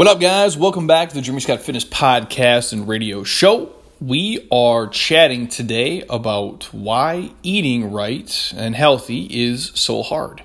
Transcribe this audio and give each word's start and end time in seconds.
What 0.00 0.08
up, 0.08 0.18
guys? 0.18 0.56
Welcome 0.56 0.86
back 0.86 1.10
to 1.10 1.14
the 1.14 1.20
Jimmy 1.20 1.40
Scott 1.40 1.60
Fitness 1.60 1.84
Podcast 1.84 2.72
and 2.72 2.88
Radio 2.88 3.22
Show. 3.22 3.70
We 4.00 4.48
are 4.50 4.86
chatting 4.86 5.46
today 5.46 6.04
about 6.08 6.72
why 6.72 7.32
eating 7.42 7.92
right 7.92 8.54
and 8.56 8.74
healthy 8.74 9.26
is 9.30 9.72
so 9.74 10.02
hard. 10.02 10.42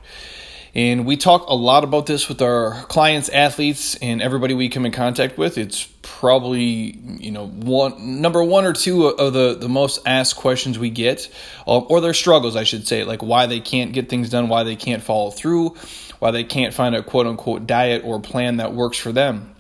And 0.73 1.05
we 1.05 1.15
talk 1.15 1.47
a 1.47 1.55
lot 1.55 1.86
about 1.86 2.05
this 2.05 2.28
with 2.28 2.41
our 2.41 2.83
clients, 2.89 3.29
athletes, 3.29 3.96
and 4.02 4.21
everybody 4.21 4.54
we 4.54 4.68
come 4.68 4.86
in 4.86 4.91
contact 4.91 5.38
with. 5.38 5.57
It's 5.57 5.87
probably, 6.01 6.99
you 7.21 7.31
know, 7.31 7.47
one 7.47 8.21
number 8.21 8.43
one 8.43 8.65
or 8.65 8.73
two 8.73 9.07
of 9.07 9.31
the, 9.31 9.55
the 9.55 9.69
most 9.69 10.01
asked 10.05 10.35
questions 10.35 10.77
we 10.77 10.89
get, 10.89 11.29
or 11.65 12.01
their 12.01 12.13
struggles, 12.13 12.57
I 12.57 12.65
should 12.65 12.89
say, 12.89 13.05
like 13.05 13.23
why 13.23 13.45
they 13.45 13.61
can't 13.61 13.93
get 13.93 14.09
things 14.09 14.29
done, 14.29 14.49
why 14.49 14.63
they 14.63 14.75
can't 14.75 15.01
follow 15.01 15.31
through, 15.31 15.77
why 16.26 16.32
they 16.32 16.44
can't 16.44 16.73
find 16.73 16.96
a 16.96 17.04
quote 17.04 17.28
unquote 17.28 17.68
diet 17.68 18.04
or 18.04 18.20
plan 18.20 18.57
that 18.57 18.74
works 18.74 18.98
for 18.98 19.12
them. 19.12 19.55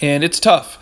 And 0.00 0.22
it's 0.22 0.38
tough. 0.38 0.78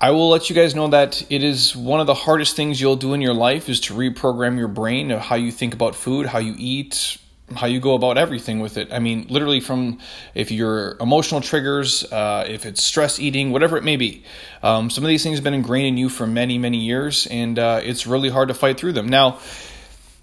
I 0.00 0.12
will 0.12 0.30
let 0.30 0.48
you 0.48 0.56
guys 0.56 0.74
know 0.74 0.88
that 0.88 1.30
it 1.30 1.44
is 1.44 1.76
one 1.76 2.00
of 2.00 2.06
the 2.06 2.14
hardest 2.14 2.56
things 2.56 2.80
you'll 2.80 2.96
do 2.96 3.12
in 3.12 3.20
your 3.20 3.34
life 3.34 3.68
is 3.68 3.80
to 3.80 3.94
reprogram 3.94 4.56
your 4.56 4.68
brain 4.68 5.10
of 5.10 5.20
how 5.20 5.36
you 5.36 5.52
think 5.52 5.74
about 5.74 5.94
food, 5.94 6.24
how 6.24 6.38
you 6.38 6.54
eat, 6.56 7.18
how 7.54 7.66
you 7.66 7.80
go 7.80 7.94
about 7.94 8.16
everything 8.16 8.60
with 8.60 8.78
it. 8.78 8.90
I 8.90 8.98
mean, 8.98 9.26
literally 9.28 9.60
from 9.60 9.98
if 10.34 10.50
your 10.50 10.96
emotional 11.02 11.42
triggers, 11.42 12.10
uh, 12.10 12.46
if 12.48 12.64
it's 12.64 12.82
stress 12.82 13.20
eating, 13.20 13.50
whatever 13.50 13.76
it 13.76 13.84
may 13.84 13.96
be. 13.96 14.24
Um, 14.62 14.88
some 14.88 15.04
of 15.04 15.08
these 15.08 15.22
things 15.22 15.36
have 15.36 15.44
been 15.44 15.52
ingrained 15.52 15.88
in 15.88 15.96
you 15.98 16.08
for 16.08 16.26
many, 16.26 16.56
many 16.56 16.78
years, 16.78 17.26
and 17.26 17.58
uh, 17.58 17.82
it's 17.84 18.06
really 18.06 18.30
hard 18.30 18.48
to 18.48 18.54
fight 18.54 18.78
through 18.78 18.94
them. 18.94 19.06
Now, 19.06 19.38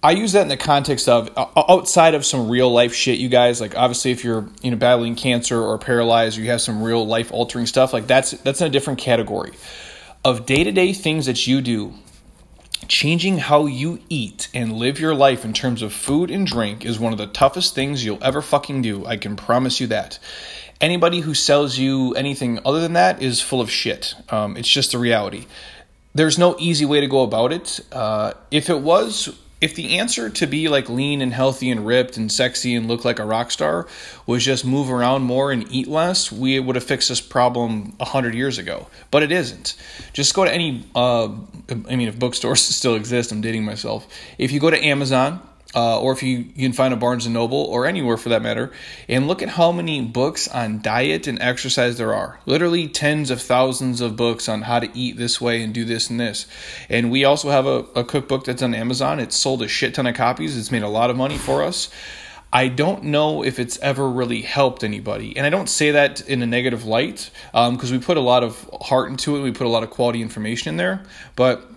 I 0.03 0.11
use 0.11 0.33
that 0.33 0.43
in 0.43 0.47
the 0.47 0.57
context 0.57 1.09
of 1.09 1.31
uh, 1.35 1.47
outside 1.55 2.13
of 2.13 2.25
some 2.25 2.49
real 2.49 2.71
life 2.71 2.93
shit, 2.93 3.19
you 3.19 3.29
guys. 3.29 3.59
Like 3.59 3.75
obviously, 3.75 4.11
if 4.11 4.23
you're 4.23 4.47
you 4.61 4.71
know 4.71 4.77
battling 4.77 5.15
cancer 5.15 5.59
or 5.61 5.77
paralyzed, 5.77 6.37
or 6.37 6.41
you 6.41 6.51
have 6.51 6.61
some 6.61 6.83
real 6.83 7.05
life 7.05 7.31
altering 7.31 7.65
stuff. 7.65 7.93
Like 7.93 8.07
that's 8.07 8.31
that's 8.31 8.61
in 8.61 8.67
a 8.67 8.69
different 8.69 8.99
category 8.99 9.53
of 10.23 10.45
day 10.45 10.63
to 10.63 10.71
day 10.71 10.93
things 10.93 11.25
that 11.25 11.47
you 11.47 11.61
do 11.61 11.93
Changing 12.87 13.39
how 13.39 13.65
you 13.65 13.99
eat 14.07 14.47
and 14.53 14.71
live 14.71 14.99
your 14.99 15.13
life 15.13 15.43
in 15.43 15.51
terms 15.51 15.81
of 15.81 15.91
food 15.91 16.31
and 16.31 16.47
drink 16.47 16.85
is 16.85 16.99
one 16.99 17.11
of 17.11 17.17
the 17.17 17.27
toughest 17.27 17.75
things 17.75 18.05
you'll 18.05 18.23
ever 18.23 18.41
fucking 18.41 18.81
do. 18.81 19.05
I 19.05 19.17
can 19.17 19.35
promise 19.35 19.81
you 19.81 19.87
that. 19.87 20.19
Anybody 20.79 21.19
who 21.19 21.33
sells 21.33 21.77
you 21.77 22.13
anything 22.13 22.59
other 22.63 22.79
than 22.79 22.93
that 22.93 23.21
is 23.21 23.41
full 23.41 23.59
of 23.59 23.69
shit. 23.69 24.13
Um, 24.29 24.55
it's 24.55 24.69
just 24.69 24.93
the 24.93 24.99
reality. 24.99 25.47
There's 26.13 26.37
no 26.37 26.55
easy 26.59 26.85
way 26.85 27.01
to 27.01 27.07
go 27.07 27.23
about 27.23 27.51
it. 27.51 27.81
Uh, 27.91 28.33
if 28.51 28.69
it 28.69 28.79
was, 28.79 29.37
if 29.59 29.75
the 29.75 29.97
answer 29.97 30.29
to 30.29 30.45
be 30.45 30.67
like 30.67 30.87
lean 30.89 31.21
and 31.21 31.33
healthy 31.33 31.69
and 31.71 31.85
ripped 31.85 32.17
and 32.17 32.31
sexy 32.31 32.75
and 32.75 32.87
look 32.87 33.03
like 33.03 33.19
a 33.19 33.25
rock 33.25 33.49
star 33.51 33.87
was 34.25 34.45
just 34.45 34.63
move 34.63 34.91
around 34.91 35.23
more 35.23 35.51
and 35.51 35.65
eat 35.71 35.87
less, 35.87 36.31
we 36.31 36.59
would 36.59 36.75
have 36.75 36.83
fixed 36.83 37.09
this 37.09 37.21
problem 37.21 37.95
a 37.99 38.05
hundred 38.05 38.35
years 38.35 38.57
ago. 38.57 38.87
But 39.09 39.23
it 39.23 39.31
isn't. 39.31 39.75
Just 40.13 40.33
go 40.33 40.45
to 40.45 40.53
any. 40.53 40.85
Uh, 40.93 41.29
I 41.89 41.95
mean, 41.95 42.07
if 42.07 42.19
bookstores 42.19 42.61
still 42.75 42.95
exist, 42.95 43.31
I'm 43.31 43.41
dating 43.41 43.65
myself. 43.65 44.07
If 44.37 44.51
you 44.51 44.59
go 44.59 44.69
to 44.69 44.83
Amazon, 44.83 45.41
uh, 45.75 45.99
or 45.99 46.13
if 46.13 46.23
you, 46.23 46.37
you 46.37 46.67
can 46.67 46.73
find 46.73 46.93
a 46.93 46.97
Barnes 46.97 47.25
and 47.25 47.33
Noble 47.33 47.61
or 47.63 47.85
anywhere 47.85 48.17
for 48.17 48.29
that 48.29 48.41
matter, 48.41 48.71
and 49.07 49.27
look 49.27 49.41
at 49.41 49.49
how 49.49 49.71
many 49.71 50.01
books 50.01 50.47
on 50.47 50.81
diet 50.81 51.27
and 51.27 51.41
exercise 51.41 51.97
there 51.97 52.13
are. 52.13 52.39
Literally 52.45 52.87
tens 52.87 53.29
of 53.29 53.41
thousands 53.41 54.01
of 54.01 54.15
books 54.15 54.47
on 54.47 54.61
how 54.61 54.79
to 54.79 54.89
eat 54.97 55.17
this 55.17 55.41
way 55.41 55.61
and 55.61 55.73
do 55.73 55.85
this 55.85 56.09
and 56.09 56.19
this. 56.19 56.47
And 56.89 57.11
we 57.11 57.25
also 57.25 57.49
have 57.49 57.65
a, 57.65 57.79
a 57.95 58.03
cookbook 58.03 58.45
that's 58.45 58.63
on 58.63 58.73
Amazon. 58.73 59.19
It's 59.19 59.35
sold 59.35 59.61
a 59.61 59.67
shit 59.67 59.93
ton 59.93 60.07
of 60.07 60.15
copies. 60.15 60.57
It's 60.57 60.71
made 60.71 60.83
a 60.83 60.89
lot 60.89 61.09
of 61.09 61.17
money 61.17 61.37
for 61.37 61.63
us. 61.63 61.89
I 62.51 62.69
don't 62.69 63.03
know 63.03 63.43
if 63.43 63.59
it's 63.59 63.77
ever 63.79 64.09
really 64.09 64.41
helped 64.41 64.83
anybody. 64.83 65.35
And 65.35 65.45
I 65.45 65.49
don't 65.49 65.67
say 65.67 65.91
that 65.91 66.21
in 66.29 66.41
a 66.41 66.47
negative 66.47 66.85
light 66.85 67.29
because 67.51 67.91
um, 67.91 67.97
we 67.97 67.99
put 67.99 68.15
a 68.15 68.21
lot 68.21 68.43
of 68.43 68.69
heart 68.81 69.09
into 69.09 69.35
it. 69.35 69.41
We 69.41 69.51
put 69.51 69.67
a 69.67 69.69
lot 69.69 69.83
of 69.83 69.89
quality 69.89 70.21
information 70.21 70.69
in 70.69 70.77
there. 70.77 71.03
But 71.35 71.69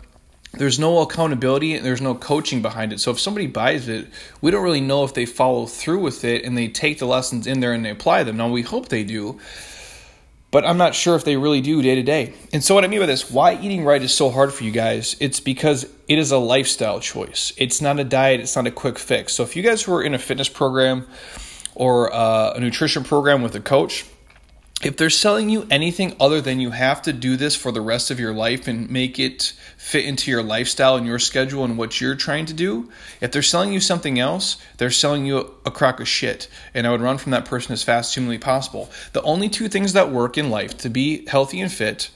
there's 0.52 0.78
no 0.78 0.98
accountability 1.00 1.74
and 1.74 1.84
there's 1.84 2.00
no 2.00 2.14
coaching 2.14 2.60
behind 2.60 2.92
it. 2.92 3.00
So 3.00 3.10
if 3.10 3.20
somebody 3.20 3.46
buys 3.46 3.88
it, 3.88 4.08
we 4.40 4.50
don't 4.50 4.64
really 4.64 4.80
know 4.80 5.04
if 5.04 5.14
they 5.14 5.26
follow 5.26 5.66
through 5.66 6.00
with 6.00 6.24
it 6.24 6.44
and 6.44 6.58
they 6.58 6.68
take 6.68 6.98
the 6.98 7.06
lessons 7.06 7.46
in 7.46 7.60
there 7.60 7.72
and 7.72 7.84
they 7.84 7.90
apply 7.90 8.24
them. 8.24 8.36
Now 8.36 8.48
we 8.48 8.62
hope 8.62 8.88
they 8.88 9.04
do, 9.04 9.38
but 10.50 10.64
I'm 10.64 10.76
not 10.76 10.96
sure 10.96 11.14
if 11.14 11.24
they 11.24 11.36
really 11.36 11.60
do 11.60 11.80
day 11.82 11.94
to 11.94 12.02
day. 12.02 12.34
And 12.52 12.64
so 12.64 12.74
what 12.74 12.84
I 12.84 12.88
mean 12.88 12.98
by 12.98 13.06
this, 13.06 13.30
why 13.30 13.54
eating 13.60 13.84
right 13.84 14.02
is 14.02 14.12
so 14.12 14.28
hard 14.28 14.52
for 14.52 14.64
you 14.64 14.72
guys, 14.72 15.14
it's 15.20 15.38
because 15.38 15.84
it 16.08 16.18
is 16.18 16.32
a 16.32 16.38
lifestyle 16.38 16.98
choice. 16.98 17.52
It's 17.56 17.80
not 17.80 18.00
a 18.00 18.04
diet, 18.04 18.40
it's 18.40 18.56
not 18.56 18.66
a 18.66 18.72
quick 18.72 18.98
fix. 18.98 19.34
So 19.34 19.44
if 19.44 19.54
you 19.54 19.62
guys 19.62 19.82
who 19.84 19.94
are 19.94 20.02
in 20.02 20.14
a 20.14 20.18
fitness 20.18 20.48
program 20.48 21.06
or 21.76 22.12
uh, 22.12 22.54
a 22.54 22.60
nutrition 22.60 23.04
program 23.04 23.42
with 23.42 23.54
a 23.54 23.60
coach, 23.60 24.04
if 24.82 24.96
they're 24.96 25.10
selling 25.10 25.50
you 25.50 25.66
anything 25.70 26.16
other 26.18 26.40
than 26.40 26.58
you 26.58 26.70
have 26.70 27.02
to 27.02 27.12
do 27.12 27.36
this 27.36 27.54
for 27.54 27.70
the 27.70 27.82
rest 27.82 28.10
of 28.10 28.18
your 28.18 28.32
life 28.32 28.66
and 28.66 28.88
make 28.88 29.18
it 29.18 29.52
fit 29.76 30.06
into 30.06 30.30
your 30.30 30.42
lifestyle 30.42 30.96
and 30.96 31.06
your 31.06 31.18
schedule 31.18 31.64
and 31.64 31.76
what 31.76 32.00
you're 32.00 32.14
trying 32.14 32.46
to 32.46 32.54
do, 32.54 32.90
if 33.20 33.30
they're 33.30 33.42
selling 33.42 33.74
you 33.74 33.80
something 33.80 34.18
else, 34.18 34.56
they're 34.78 34.90
selling 34.90 35.26
you 35.26 35.54
a, 35.66 35.70
crock 35.70 36.00
of 36.00 36.08
shit. 36.08 36.48
And 36.72 36.86
I 36.86 36.90
would 36.90 37.02
run 37.02 37.18
from 37.18 37.32
that 37.32 37.44
person 37.44 37.72
as 37.72 37.82
fast 37.82 38.10
as 38.10 38.14
humanly 38.14 38.38
possible. 38.38 38.90
The 39.12 39.22
only 39.22 39.50
two 39.50 39.68
things 39.68 39.92
that 39.92 40.10
work 40.10 40.38
in 40.38 40.48
life 40.48 40.78
to 40.78 40.88
be 40.88 41.26
healthy 41.26 41.60
and 41.60 41.70
fit 41.70 42.10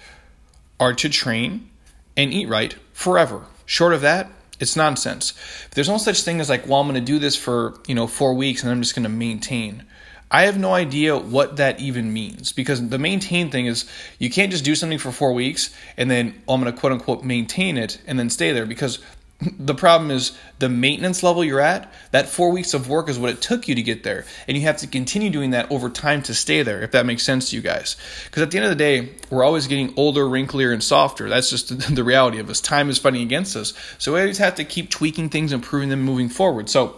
are 0.80 0.94
to 0.94 1.08
train 1.10 1.68
and 2.16 2.32
eat 2.32 2.48
right 2.48 2.74
forever. 2.94 3.44
Short 3.66 3.92
of 3.92 4.00
that, 4.00 4.30
it's 4.58 4.74
nonsense. 4.74 5.34
There's 5.72 5.88
no 5.88 5.98
such 5.98 6.22
thing 6.22 6.40
as 6.40 6.48
like, 6.48 6.66
well, 6.66 6.80
I'm 6.80 6.88
going 6.88 6.94
to 6.94 7.12
do 7.12 7.18
this 7.18 7.36
for, 7.36 7.78
you 7.86 7.94
know, 7.94 8.06
4 8.06 8.32
weeks 8.34 8.62
and 8.62 8.72
I'm 8.72 8.80
just 8.80 8.94
going 8.94 9.02
to 9.02 9.10
maintain. 9.10 9.84
I 10.34 10.46
have 10.46 10.58
no 10.58 10.74
idea 10.74 11.16
what 11.16 11.58
that 11.58 11.78
even 11.78 12.12
means 12.12 12.50
because 12.50 12.88
the 12.88 12.98
maintain 12.98 13.52
thing 13.52 13.66
is 13.66 13.88
you 14.18 14.30
can't 14.30 14.50
just 14.50 14.64
do 14.64 14.74
something 14.74 14.98
for 14.98 15.12
four 15.12 15.32
weeks 15.32 15.72
and 15.96 16.10
then 16.10 16.34
oh, 16.48 16.54
I'm 16.54 16.60
going 16.60 16.74
to 16.74 16.76
quote 16.76 16.90
unquote 16.90 17.22
maintain 17.22 17.78
it 17.78 18.00
and 18.04 18.18
then 18.18 18.30
stay 18.30 18.50
there 18.50 18.66
because 18.66 18.98
the 19.60 19.76
problem 19.76 20.10
is 20.10 20.36
the 20.58 20.68
maintenance 20.68 21.22
level 21.22 21.44
you're 21.44 21.60
at, 21.60 21.94
that 22.10 22.28
four 22.28 22.50
weeks 22.50 22.74
of 22.74 22.88
work 22.88 23.08
is 23.08 23.16
what 23.16 23.30
it 23.30 23.40
took 23.42 23.68
you 23.68 23.76
to 23.76 23.82
get 23.82 24.02
there. 24.02 24.24
And 24.48 24.56
you 24.56 24.64
have 24.64 24.78
to 24.78 24.88
continue 24.88 25.30
doing 25.30 25.50
that 25.50 25.70
over 25.70 25.88
time 25.88 26.20
to 26.24 26.34
stay 26.34 26.64
there, 26.64 26.82
if 26.82 26.90
that 26.90 27.06
makes 27.06 27.22
sense 27.22 27.50
to 27.50 27.56
you 27.56 27.62
guys. 27.62 27.96
Because 28.24 28.42
at 28.42 28.50
the 28.50 28.58
end 28.58 28.64
of 28.64 28.70
the 28.70 28.76
day, 28.76 29.10
we're 29.30 29.44
always 29.44 29.68
getting 29.68 29.94
older, 29.96 30.24
wrinklier, 30.24 30.72
and 30.72 30.82
softer. 30.82 31.28
That's 31.28 31.48
just 31.48 31.94
the 31.94 32.02
reality 32.02 32.40
of 32.40 32.50
us. 32.50 32.60
Time 32.60 32.90
is 32.90 32.98
fighting 32.98 33.22
against 33.22 33.54
us. 33.54 33.72
So 33.98 34.14
we 34.14 34.18
always 34.18 34.38
have 34.38 34.56
to 34.56 34.64
keep 34.64 34.90
tweaking 34.90 35.28
things, 35.28 35.52
improving 35.52 35.90
them, 35.90 36.02
moving 36.02 36.28
forward. 36.28 36.68
So 36.68 36.96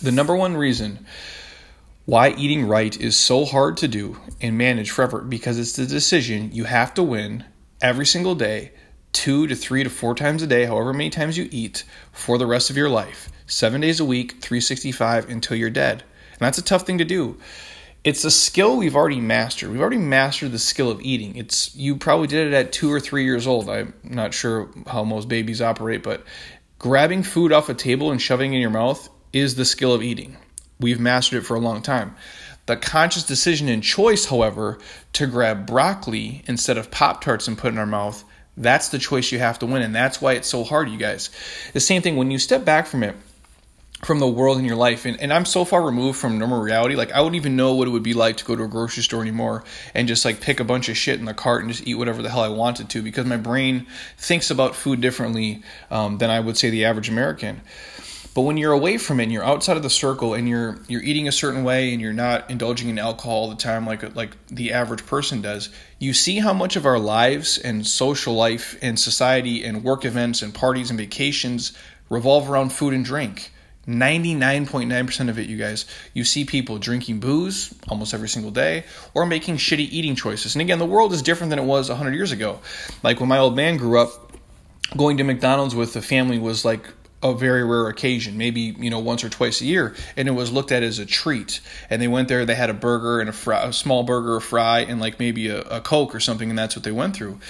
the 0.00 0.12
number 0.12 0.34
one 0.34 0.56
reason 0.56 1.04
why 2.06 2.30
eating 2.30 2.66
right 2.66 3.00
is 3.00 3.16
so 3.16 3.44
hard 3.44 3.78
to 3.78 3.88
do 3.88 4.18
and 4.40 4.58
manage 4.58 4.90
forever 4.90 5.22
because 5.22 5.58
it's 5.58 5.72
the 5.72 5.86
decision 5.86 6.50
you 6.52 6.64
have 6.64 6.92
to 6.94 7.02
win 7.02 7.44
every 7.80 8.04
single 8.04 8.34
day, 8.34 8.72
two 9.12 9.46
to 9.46 9.56
three 9.56 9.82
to 9.82 9.90
four 9.90 10.14
times 10.14 10.42
a 10.42 10.46
day, 10.46 10.66
however 10.66 10.92
many 10.92 11.08
times 11.08 11.38
you 11.38 11.48
eat, 11.50 11.84
for 12.12 12.36
the 12.36 12.46
rest 12.46 12.68
of 12.68 12.76
your 12.76 12.90
life. 12.90 13.30
Seven 13.46 13.80
days 13.80 14.00
a 14.00 14.04
week, 14.04 14.32
365 14.42 15.30
until 15.30 15.56
you're 15.56 15.70
dead. 15.70 16.02
And 16.32 16.40
that's 16.40 16.58
a 16.58 16.62
tough 16.62 16.82
thing 16.82 16.98
to 16.98 17.04
do. 17.04 17.38
It's 18.02 18.24
a 18.24 18.30
skill 18.30 18.76
we've 18.76 18.96
already 18.96 19.20
mastered. 19.20 19.70
We've 19.70 19.80
already 19.80 19.96
mastered 19.96 20.52
the 20.52 20.58
skill 20.58 20.90
of 20.90 21.00
eating. 21.00 21.36
It's 21.36 21.74
you 21.74 21.96
probably 21.96 22.26
did 22.26 22.48
it 22.48 22.52
at 22.54 22.70
two 22.70 22.92
or 22.92 23.00
three 23.00 23.24
years 23.24 23.46
old. 23.46 23.70
I'm 23.70 23.94
not 24.02 24.34
sure 24.34 24.68
how 24.86 25.04
most 25.04 25.26
babies 25.26 25.62
operate, 25.62 26.02
but 26.02 26.22
grabbing 26.78 27.22
food 27.22 27.50
off 27.50 27.70
a 27.70 27.74
table 27.74 28.10
and 28.10 28.20
shoving 28.20 28.52
it 28.52 28.56
in 28.56 28.60
your 28.60 28.68
mouth 28.68 29.08
is 29.32 29.54
the 29.54 29.64
skill 29.64 29.94
of 29.94 30.02
eating. 30.02 30.36
We've 30.80 31.00
mastered 31.00 31.38
it 31.38 31.46
for 31.46 31.54
a 31.54 31.60
long 31.60 31.82
time. 31.82 32.16
The 32.66 32.76
conscious 32.76 33.24
decision 33.24 33.68
and 33.68 33.82
choice, 33.82 34.26
however, 34.26 34.78
to 35.14 35.26
grab 35.26 35.66
broccoli 35.66 36.42
instead 36.46 36.78
of 36.78 36.90
Pop 36.90 37.22
Tarts 37.22 37.46
and 37.46 37.58
put 37.58 37.72
in 37.72 37.78
our 37.78 37.86
mouth, 37.86 38.24
that's 38.56 38.88
the 38.88 38.98
choice 38.98 39.32
you 39.32 39.38
have 39.38 39.58
to 39.58 39.66
win. 39.66 39.82
And 39.82 39.94
that's 39.94 40.20
why 40.20 40.32
it's 40.32 40.48
so 40.48 40.64
hard, 40.64 40.88
you 40.88 40.96
guys. 40.96 41.30
The 41.72 41.80
same 41.80 42.02
thing, 42.02 42.16
when 42.16 42.30
you 42.30 42.38
step 42.38 42.64
back 42.64 42.86
from 42.86 43.02
it, 43.02 43.16
from 44.04 44.18
the 44.18 44.28
world 44.28 44.58
in 44.58 44.64
your 44.64 44.76
life, 44.76 45.04
and, 45.06 45.20
and 45.20 45.32
I'm 45.32 45.44
so 45.44 45.64
far 45.64 45.82
removed 45.82 46.18
from 46.18 46.38
normal 46.38 46.60
reality, 46.60 46.94
like 46.94 47.12
I 47.12 47.20
wouldn't 47.20 47.36
even 47.36 47.56
know 47.56 47.74
what 47.74 47.88
it 47.88 47.90
would 47.90 48.02
be 48.02 48.14
like 48.14 48.38
to 48.38 48.44
go 48.44 48.54
to 48.56 48.64
a 48.64 48.68
grocery 48.68 49.02
store 49.02 49.22
anymore 49.22 49.64
and 49.94 50.08
just 50.08 50.24
like 50.24 50.40
pick 50.40 50.60
a 50.60 50.64
bunch 50.64 50.88
of 50.88 50.96
shit 50.96 51.18
in 51.18 51.24
the 51.24 51.34
cart 51.34 51.62
and 51.62 51.72
just 51.72 51.86
eat 51.86 51.94
whatever 51.94 52.22
the 52.22 52.30
hell 52.30 52.42
I 52.42 52.48
wanted 52.48 52.90
to 52.90 53.02
because 53.02 53.26
my 53.26 53.36
brain 53.36 53.86
thinks 54.18 54.50
about 54.50 54.74
food 54.74 55.00
differently 55.00 55.62
um, 55.90 56.18
than 56.18 56.30
I 56.30 56.40
would 56.40 56.56
say 56.56 56.70
the 56.70 56.84
average 56.84 57.08
American. 57.08 57.62
But 58.34 58.42
when 58.42 58.56
you're 58.56 58.72
away 58.72 58.98
from 58.98 59.20
it 59.20 59.24
and 59.24 59.32
you're 59.32 59.44
outside 59.44 59.76
of 59.76 59.84
the 59.84 59.90
circle 59.90 60.34
and 60.34 60.48
you're 60.48 60.78
you're 60.88 61.02
eating 61.02 61.28
a 61.28 61.32
certain 61.32 61.62
way 61.62 61.92
and 61.92 62.00
you're 62.00 62.12
not 62.12 62.50
indulging 62.50 62.88
in 62.88 62.98
alcohol 62.98 63.34
all 63.34 63.48
the 63.48 63.56
time 63.56 63.86
like 63.86 64.16
like 64.16 64.36
the 64.48 64.72
average 64.72 65.06
person 65.06 65.40
does, 65.40 65.70
you 66.00 66.12
see 66.12 66.40
how 66.40 66.52
much 66.52 66.74
of 66.74 66.84
our 66.84 66.98
lives 66.98 67.58
and 67.58 67.86
social 67.86 68.34
life 68.34 68.76
and 68.82 68.98
society 68.98 69.64
and 69.64 69.84
work 69.84 70.04
events 70.04 70.42
and 70.42 70.52
parties 70.52 70.90
and 70.90 70.98
vacations 70.98 71.72
revolve 72.10 72.50
around 72.50 72.70
food 72.70 72.92
and 72.92 73.04
drink. 73.04 73.52
99.9% 73.86 75.28
of 75.28 75.38
it, 75.38 75.46
you 75.46 75.58
guys, 75.58 75.84
you 76.14 76.24
see 76.24 76.46
people 76.46 76.78
drinking 76.78 77.20
booze 77.20 77.74
almost 77.86 78.14
every 78.14 78.30
single 78.30 78.50
day 78.50 78.84
or 79.12 79.26
making 79.26 79.58
shitty 79.58 79.90
eating 79.90 80.16
choices. 80.16 80.54
And 80.54 80.62
again, 80.62 80.78
the 80.78 80.86
world 80.86 81.12
is 81.12 81.20
different 81.20 81.50
than 81.50 81.58
it 81.58 81.64
was 81.64 81.90
100 81.90 82.14
years 82.14 82.32
ago. 82.32 82.60
Like 83.02 83.20
when 83.20 83.28
my 83.28 83.36
old 83.36 83.54
man 83.54 83.76
grew 83.76 84.00
up, 84.00 84.32
going 84.96 85.18
to 85.18 85.24
McDonald's 85.24 85.74
with 85.74 85.92
the 85.92 86.00
family 86.00 86.38
was 86.38 86.64
like 86.64 86.88
a 87.24 87.34
very 87.34 87.64
rare 87.64 87.88
occasion, 87.88 88.36
maybe 88.36 88.76
you 88.78 88.90
know 88.90 88.98
once 88.98 89.24
or 89.24 89.30
twice 89.30 89.60
a 89.62 89.64
year, 89.64 89.94
and 90.16 90.28
it 90.28 90.32
was 90.32 90.52
looked 90.52 90.70
at 90.70 90.82
as 90.82 90.98
a 90.98 91.06
treat. 91.06 91.60
And 91.88 92.00
they 92.00 92.08
went 92.08 92.28
there, 92.28 92.44
they 92.44 92.54
had 92.54 92.70
a 92.70 92.74
burger 92.74 93.20
and 93.20 93.30
a, 93.30 93.66
a 93.66 93.72
small 93.72 94.02
burger, 94.04 94.36
a 94.36 94.40
fry, 94.40 94.80
and 94.80 95.00
like 95.00 95.18
maybe 95.18 95.48
a, 95.48 95.62
a 95.62 95.80
coke 95.80 96.14
or 96.14 96.20
something, 96.20 96.50
and 96.50 96.58
that's 96.58 96.76
what 96.76 96.84
they 96.84 96.92
went 96.92 97.16
through. 97.16 97.40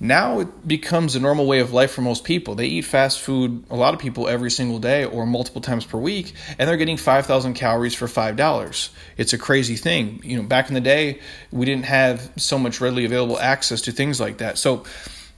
Now 0.00 0.40
it 0.40 0.66
becomes 0.66 1.14
a 1.14 1.20
normal 1.20 1.46
way 1.46 1.60
of 1.60 1.72
life 1.72 1.92
for 1.92 2.02
most 2.02 2.24
people. 2.24 2.56
They 2.56 2.66
eat 2.66 2.82
fast 2.82 3.20
food, 3.20 3.62
a 3.70 3.76
lot 3.76 3.94
of 3.94 4.00
people, 4.00 4.26
every 4.26 4.50
single 4.50 4.80
day 4.80 5.04
or 5.04 5.24
multiple 5.24 5.60
times 5.60 5.84
per 5.84 5.96
week, 5.96 6.32
and 6.58 6.68
they're 6.68 6.76
getting 6.76 6.96
5,000 6.96 7.54
calories 7.54 7.94
for 7.94 8.08
$5. 8.08 8.88
It's 9.16 9.32
a 9.32 9.38
crazy 9.38 9.76
thing. 9.76 10.20
You 10.24 10.38
know, 10.38 10.42
back 10.42 10.66
in 10.66 10.74
the 10.74 10.80
day, 10.80 11.20
we 11.52 11.66
didn't 11.66 11.84
have 11.84 12.32
so 12.36 12.58
much 12.58 12.80
readily 12.80 13.04
available 13.04 13.38
access 13.38 13.82
to 13.82 13.92
things 13.92 14.18
like 14.18 14.38
that. 14.38 14.58
So, 14.58 14.82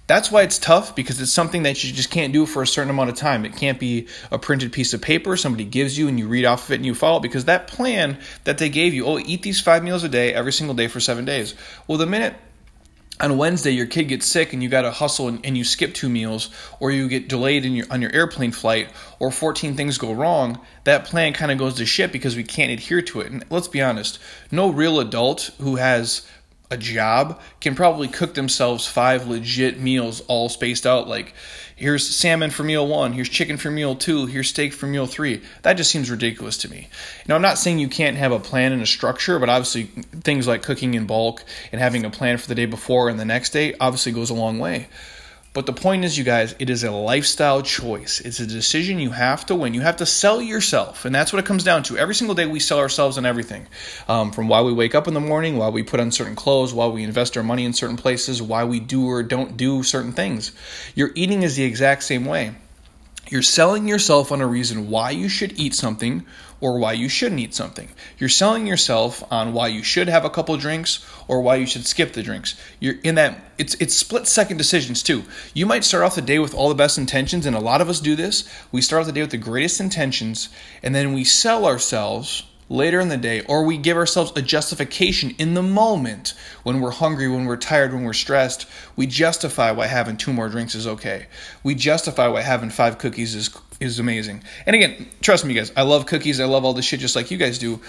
that's 0.06 0.30
why 0.30 0.42
it's 0.42 0.58
tough 0.58 0.94
because 0.94 1.20
it's 1.20 1.32
something 1.32 1.62
that 1.62 1.82
you 1.82 1.92
just 1.92 2.10
can't 2.10 2.32
do 2.32 2.44
for 2.44 2.62
a 2.62 2.66
certain 2.66 2.90
amount 2.90 3.10
of 3.10 3.16
time. 3.16 3.44
It 3.44 3.56
can't 3.56 3.80
be 3.80 4.08
a 4.30 4.38
printed 4.38 4.72
piece 4.72 4.92
of 4.92 5.00
paper 5.00 5.36
somebody 5.36 5.64
gives 5.64 5.96
you 5.96 6.08
and 6.08 6.18
you 6.18 6.28
read 6.28 6.44
off 6.44 6.66
of 6.66 6.72
it 6.72 6.76
and 6.76 6.86
you 6.86 6.94
follow 6.94 7.20
because 7.20 7.46
that 7.46 7.68
plan 7.68 8.18
that 8.44 8.58
they 8.58 8.68
gave 8.68 8.92
you, 8.92 9.06
oh, 9.06 9.18
eat 9.18 9.42
these 9.42 9.60
five 9.60 9.82
meals 9.82 10.04
a 10.04 10.08
day 10.08 10.34
every 10.34 10.52
single 10.52 10.74
day 10.74 10.88
for 10.88 11.00
seven 11.00 11.24
days. 11.24 11.54
Well, 11.86 11.96
the 11.96 12.06
minute 12.06 12.34
on 13.20 13.38
Wednesday 13.38 13.70
your 13.70 13.86
kid 13.86 14.04
gets 14.04 14.26
sick 14.26 14.52
and 14.52 14.62
you 14.62 14.68
got 14.68 14.82
to 14.82 14.90
hustle 14.90 15.28
and, 15.28 15.44
and, 15.46 15.56
you 15.56 15.64
skip 15.64 15.94
two 15.94 16.08
meals 16.08 16.50
or 16.80 16.90
you 16.90 17.08
get 17.08 17.28
delayed 17.28 17.64
your, 17.64 17.86
on 17.90 18.02
your 18.02 18.12
airplane 18.12 18.50
flight 18.50 18.90
or 19.20 19.30
14 19.30 19.74
things 19.74 19.98
go 19.98 20.12
wrong, 20.12 20.60
that 20.82 21.04
plan 21.04 21.32
kind 21.32 21.52
of 21.52 21.56
goes 21.56 21.74
to 21.74 21.86
shit 21.86 22.12
because 22.12 22.36
we 22.36 22.42
can't 22.42 22.72
adhere 22.72 23.00
to 23.00 23.20
it. 23.20 23.30
And 23.30 23.44
let's 23.50 23.68
be 23.68 23.80
honest, 23.80 24.18
no 24.50 24.68
real 24.68 25.00
adult 25.00 25.50
who 25.60 25.76
has 25.76 26.26
a 26.74 26.76
job 26.76 27.40
can 27.60 27.74
probably 27.74 28.08
cook 28.08 28.34
themselves 28.34 28.86
five 28.86 29.26
legit 29.26 29.80
meals 29.80 30.20
all 30.28 30.50
spaced 30.50 30.86
out. 30.86 31.08
Like 31.08 31.32
here's 31.76 32.06
salmon 32.06 32.50
for 32.50 32.62
meal 32.62 32.86
one 32.86 33.12
here's 33.12 33.28
chicken 33.28 33.56
for 33.56 33.68
meal 33.68 33.96
two 33.96 34.26
here's 34.26 34.48
steak 34.48 34.72
for 34.74 34.86
meal 34.86 35.06
three. 35.06 35.40
That 35.62 35.74
just 35.74 35.90
seems 35.90 36.10
ridiculous 36.10 36.58
to 36.58 36.70
me. 36.70 36.88
Now 37.26 37.36
i'm 37.36 37.42
not 37.42 37.58
saying 37.58 37.78
you 37.78 37.88
can't 37.88 38.16
have 38.16 38.32
a 38.32 38.38
plan 38.38 38.72
and 38.72 38.82
a 38.82 38.86
structure 38.86 39.38
but 39.38 39.48
obviously 39.48 39.84
things 40.20 40.46
like 40.46 40.62
cooking 40.62 40.94
in 40.94 41.06
bulk 41.06 41.44
and 41.72 41.80
having 41.80 42.04
a 42.04 42.10
plan 42.10 42.36
for 42.36 42.48
the 42.48 42.54
day 42.54 42.66
before 42.66 43.08
and 43.08 43.18
the 43.18 43.24
next 43.24 43.50
day 43.50 43.74
obviously 43.80 44.12
goes 44.12 44.30
a 44.30 44.34
long 44.34 44.58
way 44.58 44.88
but 45.54 45.66
the 45.66 45.72
point 45.72 46.04
is, 46.04 46.18
you 46.18 46.24
guys, 46.24 46.56
it 46.58 46.68
is 46.68 46.82
a 46.82 46.90
lifestyle 46.90 47.62
choice. 47.62 48.20
It's 48.20 48.40
a 48.40 48.46
decision 48.46 48.98
you 48.98 49.10
have 49.10 49.46
to 49.46 49.54
win. 49.54 49.72
You 49.72 49.82
have 49.82 49.98
to 49.98 50.06
sell 50.06 50.42
yourself. 50.42 51.04
And 51.04 51.14
that's 51.14 51.32
what 51.32 51.38
it 51.38 51.46
comes 51.46 51.62
down 51.62 51.84
to. 51.84 51.96
Every 51.96 52.16
single 52.16 52.34
day, 52.34 52.44
we 52.44 52.58
sell 52.58 52.80
ourselves 52.80 53.18
on 53.18 53.24
everything 53.24 53.68
um, 54.08 54.32
from 54.32 54.48
why 54.48 54.62
we 54.62 54.72
wake 54.72 54.96
up 54.96 55.06
in 55.06 55.14
the 55.14 55.20
morning, 55.20 55.56
why 55.56 55.68
we 55.68 55.84
put 55.84 56.00
on 56.00 56.10
certain 56.10 56.34
clothes, 56.34 56.74
why 56.74 56.88
we 56.88 57.04
invest 57.04 57.36
our 57.36 57.44
money 57.44 57.64
in 57.64 57.72
certain 57.72 57.96
places, 57.96 58.42
why 58.42 58.64
we 58.64 58.80
do 58.80 59.08
or 59.08 59.22
don't 59.22 59.56
do 59.56 59.84
certain 59.84 60.12
things. 60.12 60.50
Your 60.96 61.12
eating 61.14 61.44
is 61.44 61.54
the 61.54 61.62
exact 61.62 62.02
same 62.02 62.24
way. 62.24 62.56
You're 63.30 63.42
selling 63.42 63.88
yourself 63.88 64.30
on 64.30 64.40
a 64.40 64.46
reason 64.46 64.90
why 64.90 65.10
you 65.10 65.28
should 65.28 65.58
eat 65.58 65.74
something 65.74 66.26
or 66.60 66.78
why 66.78 66.92
you 66.92 67.08
shouldn't 67.08 67.40
eat 67.40 67.54
something. 67.54 67.88
You're 68.18 68.28
selling 68.28 68.66
yourself 68.66 69.22
on 69.30 69.52
why 69.52 69.68
you 69.68 69.82
should 69.82 70.08
have 70.08 70.24
a 70.24 70.30
couple 70.30 70.56
drinks 70.56 71.04
or 71.26 71.40
why 71.40 71.56
you 71.56 71.66
should 71.66 71.86
skip 71.86 72.12
the 72.12 72.22
drinks. 72.22 72.54
You're 72.80 72.96
in 73.02 73.14
that 73.16 73.38
it's 73.58 73.74
it's 73.74 73.94
split 73.94 74.26
second 74.26 74.56
decisions 74.56 75.02
too. 75.02 75.24
You 75.52 75.66
might 75.66 75.84
start 75.84 76.04
off 76.04 76.14
the 76.14 76.22
day 76.22 76.38
with 76.38 76.54
all 76.54 76.68
the 76.68 76.74
best 76.74 76.98
intentions 76.98 77.46
and 77.46 77.56
a 77.56 77.60
lot 77.60 77.80
of 77.80 77.88
us 77.88 78.00
do 78.00 78.14
this. 78.14 78.48
We 78.72 78.80
start 78.82 79.00
off 79.00 79.06
the 79.06 79.12
day 79.12 79.22
with 79.22 79.30
the 79.30 79.38
greatest 79.38 79.80
intentions 79.80 80.48
and 80.82 80.94
then 80.94 81.12
we 81.12 81.24
sell 81.24 81.66
ourselves 81.66 82.44
later 82.68 83.00
in 83.00 83.08
the 83.08 83.16
day, 83.16 83.42
or 83.42 83.64
we 83.64 83.76
give 83.76 83.96
ourselves 83.96 84.32
a 84.36 84.42
justification 84.42 85.34
in 85.38 85.54
the 85.54 85.62
moment 85.62 86.34
when 86.62 86.80
we're 86.80 86.90
hungry, 86.90 87.28
when 87.28 87.44
we're 87.44 87.56
tired, 87.56 87.92
when 87.92 88.04
we're 88.04 88.12
stressed. 88.12 88.66
We 88.96 89.06
justify 89.06 89.70
why 89.70 89.86
having 89.86 90.16
two 90.16 90.32
more 90.32 90.48
drinks 90.48 90.74
is 90.74 90.86
okay. 90.86 91.26
We 91.62 91.74
justify 91.74 92.28
why 92.28 92.42
having 92.42 92.70
five 92.70 92.98
cookies 92.98 93.34
is 93.34 93.50
is 93.80 93.98
amazing. 93.98 94.42
And 94.66 94.76
again, 94.76 95.08
trust 95.20 95.44
me, 95.44 95.52
guys, 95.54 95.72
I 95.76 95.82
love 95.82 96.06
cookies. 96.06 96.40
I 96.40 96.44
love 96.44 96.64
all 96.64 96.72
this 96.72 96.84
shit 96.84 97.00
just 97.00 97.16
like 97.16 97.30
you 97.30 97.36
guys 97.36 97.58
do. 97.58 97.80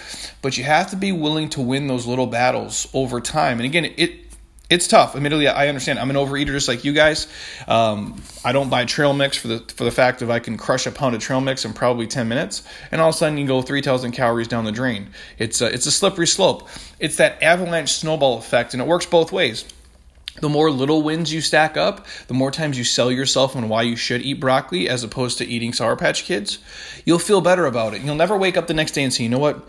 But 0.42 0.58
you 0.58 0.64
have 0.64 0.90
to 0.90 0.96
be 0.96 1.12
willing 1.12 1.48
to 1.50 1.60
win 1.60 1.86
those 1.86 2.06
little 2.06 2.26
battles 2.26 2.88
over 2.92 3.20
time. 3.20 3.58
And 3.58 3.64
again, 3.64 3.84
it 3.96 4.25
it's 4.68 4.88
tough. 4.88 5.14
Admittedly, 5.14 5.46
I 5.46 5.68
understand. 5.68 5.98
I'm 5.98 6.10
an 6.10 6.16
overeater 6.16 6.46
just 6.46 6.66
like 6.66 6.84
you 6.84 6.92
guys. 6.92 7.28
Um, 7.68 8.20
I 8.44 8.52
don't 8.52 8.68
buy 8.68 8.84
trail 8.84 9.12
mix 9.12 9.36
for 9.36 9.48
the 9.48 9.58
for 9.60 9.84
the 9.84 9.92
fact 9.92 10.20
that 10.20 10.30
I 10.30 10.40
can 10.40 10.56
crush 10.56 10.86
a 10.86 10.90
pound 10.90 11.14
of 11.14 11.20
trail 11.20 11.40
mix 11.40 11.64
in 11.64 11.72
probably 11.72 12.06
10 12.06 12.26
minutes, 12.26 12.66
and 12.90 13.00
all 13.00 13.10
of 13.10 13.14
a 13.14 13.18
sudden 13.18 13.38
you 13.38 13.46
go 13.46 13.62
3,000 13.62 14.12
calories 14.12 14.48
down 14.48 14.64
the 14.64 14.72
drain. 14.72 15.08
It's 15.38 15.60
a, 15.60 15.66
it's 15.66 15.86
a 15.86 15.92
slippery 15.92 16.26
slope. 16.26 16.68
It's 16.98 17.16
that 17.16 17.42
avalanche 17.42 17.92
snowball 17.92 18.38
effect, 18.38 18.74
and 18.74 18.82
it 18.82 18.88
works 18.88 19.06
both 19.06 19.30
ways. 19.30 19.64
The 20.40 20.48
more 20.48 20.70
little 20.70 21.02
wins 21.02 21.32
you 21.32 21.40
stack 21.40 21.76
up, 21.76 22.06
the 22.26 22.34
more 22.34 22.50
times 22.50 22.76
you 22.76 22.84
sell 22.84 23.10
yourself 23.10 23.56
on 23.56 23.68
why 23.70 23.82
you 23.82 23.96
should 23.96 24.20
eat 24.20 24.34
broccoli 24.34 24.86
as 24.88 25.02
opposed 25.02 25.38
to 25.38 25.46
eating 25.46 25.72
Sour 25.72 25.96
Patch 25.96 26.24
Kids, 26.24 26.58
you'll 27.06 27.18
feel 27.18 27.40
better 27.40 27.64
about 27.64 27.94
it. 27.94 28.02
You'll 28.02 28.16
never 28.16 28.36
wake 28.36 28.56
up 28.58 28.66
the 28.66 28.74
next 28.74 28.92
day 28.92 29.02
and 29.02 29.14
say, 29.14 29.22
you 29.22 29.30
know 29.30 29.38
what? 29.38 29.66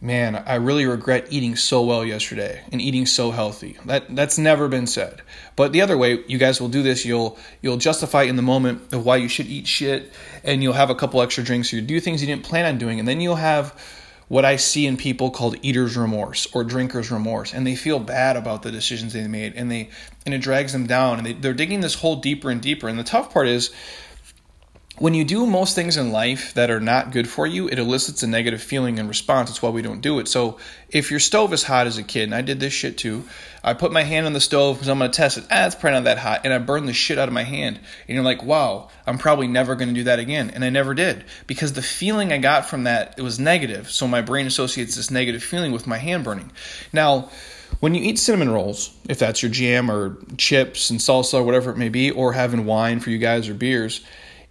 Man, 0.00 0.36
I 0.46 0.56
really 0.56 0.86
regret 0.86 1.28
eating 1.30 1.56
so 1.56 1.82
well 1.82 2.04
yesterday 2.04 2.62
and 2.70 2.80
eating 2.80 3.06
so 3.06 3.30
healthy. 3.30 3.76
That 3.86 4.14
that's 4.14 4.38
never 4.38 4.68
been 4.68 4.86
said. 4.86 5.22
But 5.56 5.72
the 5.72 5.80
other 5.80 5.96
way, 5.96 6.22
you 6.26 6.38
guys 6.38 6.60
will 6.60 6.68
do 6.68 6.82
this. 6.82 7.04
You'll 7.04 7.38
you'll 7.62 7.78
justify 7.78 8.24
in 8.24 8.36
the 8.36 8.42
moment 8.42 8.92
of 8.92 9.04
why 9.04 9.16
you 9.16 9.28
should 9.28 9.46
eat 9.46 9.66
shit, 9.66 10.12
and 10.44 10.62
you'll 10.62 10.74
have 10.74 10.90
a 10.90 10.94
couple 10.94 11.22
extra 11.22 11.44
drinks. 11.44 11.72
You 11.72 11.80
do 11.80 12.00
things 12.00 12.20
you 12.20 12.26
didn't 12.26 12.44
plan 12.44 12.66
on 12.66 12.78
doing, 12.78 12.98
and 12.98 13.08
then 13.08 13.20
you'll 13.20 13.36
have 13.36 13.78
what 14.28 14.44
I 14.44 14.56
see 14.56 14.86
in 14.86 14.96
people 14.96 15.30
called 15.30 15.56
eater's 15.62 15.96
remorse 15.96 16.48
or 16.52 16.64
drinker's 16.64 17.10
remorse, 17.10 17.54
and 17.54 17.66
they 17.66 17.76
feel 17.76 18.00
bad 18.00 18.36
about 18.36 18.62
the 18.62 18.72
decisions 18.72 19.12
they 19.12 19.26
made, 19.28 19.54
and 19.54 19.70
they 19.70 19.90
and 20.24 20.34
it 20.34 20.38
drags 20.38 20.72
them 20.72 20.86
down, 20.86 21.18
and 21.18 21.26
they, 21.26 21.32
they're 21.32 21.54
digging 21.54 21.80
this 21.80 21.94
hole 21.94 22.16
deeper 22.16 22.50
and 22.50 22.60
deeper. 22.60 22.88
And 22.88 22.98
the 22.98 23.04
tough 23.04 23.32
part 23.32 23.48
is 23.48 23.72
when 24.98 25.12
you 25.12 25.24
do 25.24 25.46
most 25.46 25.74
things 25.74 25.96
in 25.96 26.10
life 26.10 26.54
that 26.54 26.70
are 26.70 26.80
not 26.80 27.12
good 27.12 27.28
for 27.28 27.46
you, 27.46 27.68
it 27.68 27.78
elicits 27.78 28.22
a 28.22 28.26
negative 28.26 28.62
feeling 28.62 28.98
and 28.98 29.08
response. 29.08 29.50
That's 29.50 29.60
why 29.60 29.68
we 29.68 29.82
don't 29.82 30.00
do 30.00 30.18
it. 30.20 30.28
So 30.28 30.58
if 30.88 31.10
your 31.10 31.20
stove 31.20 31.52
is 31.52 31.62
hot 31.62 31.86
as 31.86 31.98
a 31.98 32.02
kid, 32.02 32.24
and 32.24 32.34
I 32.34 32.40
did 32.40 32.60
this 32.60 32.72
shit 32.72 32.96
too, 32.96 33.24
I 33.62 33.74
put 33.74 33.92
my 33.92 34.04
hand 34.04 34.26
on 34.26 34.32
the 34.32 34.40
stove 34.40 34.76
because 34.76 34.88
I'm 34.88 34.98
going 34.98 35.10
to 35.10 35.16
test 35.16 35.36
it. 35.36 35.44
Ah, 35.50 35.66
it's 35.66 35.74
probably 35.74 35.98
not 35.98 36.04
that 36.04 36.18
hot. 36.18 36.42
And 36.44 36.52
I 36.52 36.58
burned 36.58 36.88
the 36.88 36.94
shit 36.94 37.18
out 37.18 37.28
of 37.28 37.34
my 37.34 37.42
hand. 37.42 37.76
And 37.76 38.14
you're 38.14 38.24
like, 38.24 38.42
wow, 38.42 38.88
I'm 39.06 39.18
probably 39.18 39.48
never 39.48 39.74
going 39.74 39.88
to 39.88 39.94
do 39.94 40.04
that 40.04 40.18
again. 40.18 40.50
And 40.50 40.64
I 40.64 40.70
never 40.70 40.94
did 40.94 41.24
because 41.46 41.74
the 41.74 41.82
feeling 41.82 42.32
I 42.32 42.38
got 42.38 42.66
from 42.66 42.84
that, 42.84 43.14
it 43.18 43.22
was 43.22 43.38
negative. 43.38 43.90
So 43.90 44.06
my 44.08 44.22
brain 44.22 44.46
associates 44.46 44.94
this 44.94 45.10
negative 45.10 45.42
feeling 45.42 45.72
with 45.72 45.86
my 45.86 45.98
hand 45.98 46.24
burning. 46.24 46.52
Now, 46.92 47.28
when 47.80 47.94
you 47.94 48.02
eat 48.02 48.18
cinnamon 48.18 48.50
rolls, 48.50 48.96
if 49.08 49.18
that's 49.18 49.42
your 49.42 49.50
jam 49.50 49.90
or 49.90 50.16
chips 50.38 50.88
and 50.88 51.00
salsa 51.00 51.34
or 51.34 51.42
whatever 51.42 51.70
it 51.70 51.76
may 51.76 51.88
be, 51.88 52.10
or 52.10 52.32
having 52.32 52.64
wine 52.64 53.00
for 53.00 53.10
you 53.10 53.18
guys 53.18 53.48
or 53.48 53.54
beers, 53.54 54.00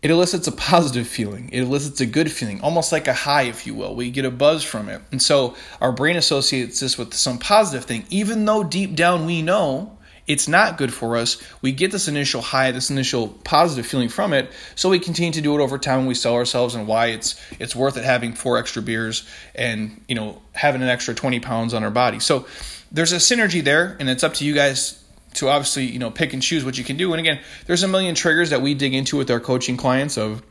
it 0.06 0.12
elicits 0.12 0.46
a 0.46 0.52
positive 0.52 1.08
feeling. 1.08 1.50
It 1.52 1.62
elicits 1.62 2.00
a 2.00 2.06
good 2.06 2.32
feeling, 2.32 2.62
almost 2.62 2.92
like 2.92 3.08
a 3.08 3.14
high, 3.14 3.46
if 3.46 3.66
you 3.66 3.74
will. 3.74 3.96
We 3.96 4.12
get 4.12 4.24
a 4.24 4.30
buzz 4.30 4.64
from 4.64 4.88
it. 4.88 5.02
And 5.12 5.20
so 5.20 5.56
our 5.82 5.92
brain 5.92 6.16
associates 6.16 6.80
this 6.80 6.96
with 6.96 7.16
some 7.16 7.40
positive 7.40 7.86
thing, 7.86 8.06
even 8.12 8.46
though 8.46 8.64
deep 8.64 8.96
down 8.96 9.26
we 9.26 9.42
know 9.42 9.98
it's 10.28 10.48
not 10.48 10.78
good 10.78 10.94
for 10.94 11.18
us. 11.18 11.42
We 11.64 11.72
get 11.72 11.92
this 11.92 12.08
initial 12.08 12.44
high, 12.44 12.70
this 12.70 12.92
initial 12.92 13.30
positive 13.30 13.88
feeling 13.88 14.10
from 14.10 14.32
it, 14.34 14.52
so 14.76 14.90
we 14.90 15.00
continue 15.00 15.32
to 15.32 15.42
do 15.42 15.60
it 15.60 15.64
over 15.64 15.80
time 15.80 16.02
when 16.02 16.08
we 16.08 16.14
sell 16.14 16.36
ourselves 16.36 16.76
and 16.76 16.86
why 16.88 17.08
it's 17.08 17.42
it's 17.58 17.76
worth 17.76 17.98
it 17.98 18.04
having 18.04 18.34
four 18.34 18.60
extra 18.60 18.84
beers 18.84 19.28
and 19.56 20.04
you 20.08 20.14
know 20.14 20.40
having 20.52 20.84
an 20.84 20.88
extra 20.88 21.16
20 21.16 21.40
pounds 21.40 21.74
on 21.74 21.84
our 21.84 21.90
body. 21.90 22.20
So 22.20 22.46
there's 22.92 23.12
a 23.12 23.18
synergy 23.18 23.64
there, 23.64 23.98
and 24.00 24.08
it's 24.08 24.24
up 24.24 24.36
to 24.36 24.46
you 24.46 24.54
guys 24.54 25.04
to 25.36 25.50
obviously 25.50 25.86
you 25.86 26.00
know 26.00 26.12
pick 26.12 26.34
and 26.34 26.42
choose 26.42 26.66
what 26.66 26.78
you 26.78 26.84
can 26.84 26.98
do. 26.98 27.14
And 27.14 27.20
again, 27.20 27.40
there's 27.66 27.84
a 27.84 27.88
million 27.88 28.16
triggers 28.16 28.50
that 28.50 28.62
we 28.62 28.74
dig 28.74 28.94
into 28.94 29.18
with 29.18 29.30
our 29.32 29.40
coaching 29.40 29.78
clients 29.78 30.18
of 30.18 30.44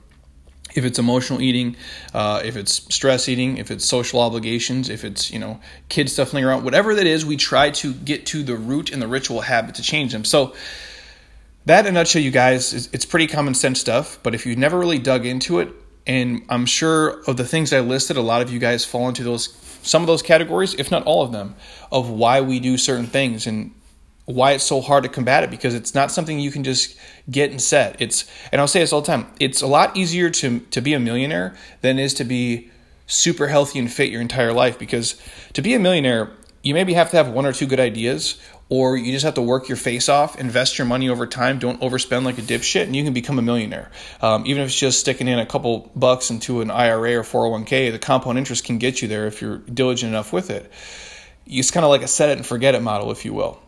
if 0.75 0.85
it's 0.85 0.99
emotional 0.99 1.41
eating, 1.41 1.77
uh, 2.13 2.43
if 2.45 2.57
it's 2.57 2.93
stress 2.95 3.29
eating, 3.29 3.59
if 3.59 3.71
it's 3.71 3.85
social 3.85 4.21
obligations, 4.21 4.89
if 4.89 5.05
it's 5.05 5.31
you 5.31 5.39
know 5.39 5.61
kids 5.89 6.13
stuff 6.13 6.33
laying 6.33 6.45
around, 6.45 6.65
whatever 6.65 6.95
that 6.95 7.07
is, 7.07 7.25
we 7.25 7.37
try 7.37 7.71
to 7.71 7.93
get 7.93 8.27
to 8.27 8.43
the 8.43 8.57
root 8.57 8.91
and 8.91 9.01
the 9.01 9.09
ritual 9.09 9.43
habit 9.43 9.77
to 9.77 9.83
change 9.83 10.13
them. 10.13 10.25
So 10.25 10.55
that 11.67 11.87
in 11.87 11.95
a 11.95 11.99
nutshell, 11.99 12.23
you 12.23 12.31
guys, 12.31 12.73
is, 12.73 12.91
it's 12.93 13.07
pretty 13.07 13.27
common 13.27 13.55
sense 13.55 13.81
stuff. 13.81 14.19
But 14.23 14.35
if 14.35 14.45
you 14.45 14.57
never 14.57 14.79
really 14.79 14.99
dug 14.99 15.25
into 15.25 15.61
it, 15.61 15.73
and 16.07 16.45
I'm 16.49 16.67
sure 16.67 17.23
of 17.27 17.37
the 17.37 17.47
things 17.47 17.73
I 17.73 17.81
listed, 17.81 18.17
a 18.17 18.23
lot 18.23 18.43
of 18.43 18.53
you 18.53 18.59
guys 18.59 18.85
fall 18.85 19.09
into 19.09 19.23
those 19.23 19.57
some 19.83 20.03
of 20.03 20.07
those 20.07 20.23
categories, 20.23 20.75
if 20.75 20.91
not 20.91 21.05
all 21.05 21.23
of 21.23 21.31
them, 21.31 21.55
of 21.93 22.09
why 22.09 22.41
we 22.41 22.59
do 22.59 22.79
certain 22.79 23.07
things 23.07 23.47
and 23.47 23.73
why 24.27 24.53
it's 24.53 24.65
so 24.65 24.81
hard 24.81 25.03
to 25.03 25.09
combat 25.09 25.45
it 25.45 25.51
because 25.51 25.75
it's 25.75 25.95
not 25.95 26.11
something 26.11 26.39
you 26.39 26.51
can 26.51 26.65
just 26.65 26.97
get 27.31 27.51
and 27.51 27.61
set. 27.61 28.01
It's 28.01 28.31
and 28.53 28.61
I'll 28.61 28.69
say 28.69 28.81
this 28.81 28.93
all 28.93 29.01
the 29.01 29.07
time. 29.07 29.27
It's 29.39 29.63
a 29.63 29.67
lot 29.67 29.97
easier 29.97 30.31
to 30.31 30.61
to 30.61 30.81
be 30.81 30.95
a 30.95 31.01
millionaire 31.01 31.55
than 31.83 31.99
it 31.99 32.05
is 32.05 32.15
to 32.15 32.25
be 32.25 32.71
super 33.07 33.49
healthy 33.49 33.79
and 33.79 33.93
fit 33.93 34.11
your 34.11 34.23
entire 34.23 34.53
life 34.53 34.79
because 34.79 35.21
to 35.53 35.61
be 35.61 35.75
a 35.75 35.79
millionaire, 35.79 36.31
you 36.63 36.73
maybe 36.73 36.95
have 36.95 37.11
to 37.11 37.19
have 37.19 37.29
one 37.29 37.45
or 37.45 37.53
two 37.53 37.67
good 37.67 37.81
ideas 37.81 38.41
or 38.71 38.97
you 38.97 39.13
just 39.13 39.27
have 39.27 39.35
to 39.35 39.43
work 39.43 39.69
your 39.69 39.77
face 39.77 40.09
off, 40.09 40.41
invest 40.41 40.79
your 40.79 40.87
money 40.87 41.11
over 41.11 41.27
time, 41.27 41.59
don't 41.59 41.79
overspend 41.83 42.25
like 42.25 42.39
a 42.39 42.41
dipshit, 42.41 42.85
and 42.85 42.97
you 42.97 43.05
can 43.05 43.13
become 43.13 43.39
a 43.39 43.43
millionaire. 43.43 43.91
Um, 44.23 44.47
even 44.47 44.63
if 44.63 44.69
it's 44.69 44.79
just 44.79 45.01
sticking 45.01 45.29
in 45.29 45.39
a 45.39 45.45
couple 45.45 45.93
bucks 45.95 46.31
into 46.31 46.63
an 46.63 46.71
IRA 46.71 47.15
or 47.17 47.23
401k, 47.23 47.93
the 47.93 47.99
compound 47.99 48.39
interest 48.39 48.65
can 48.65 48.79
get 48.79 49.03
you 49.03 49.07
there 49.07 49.27
if 49.27 49.43
you're 49.43 49.59
diligent 49.59 50.09
enough 50.09 50.33
with 50.33 50.49
it. 50.49 50.73
It's 51.45 51.71
kind 51.71 51.85
of 51.85 51.91
like 51.91 52.01
a 52.01 52.09
set 52.09 52.31
it 52.31 52.39
and 52.39 52.47
forget 52.47 52.75
it 52.75 52.81
model, 52.81 53.11
if 53.11 53.27
you 53.27 53.35
will 53.35 53.61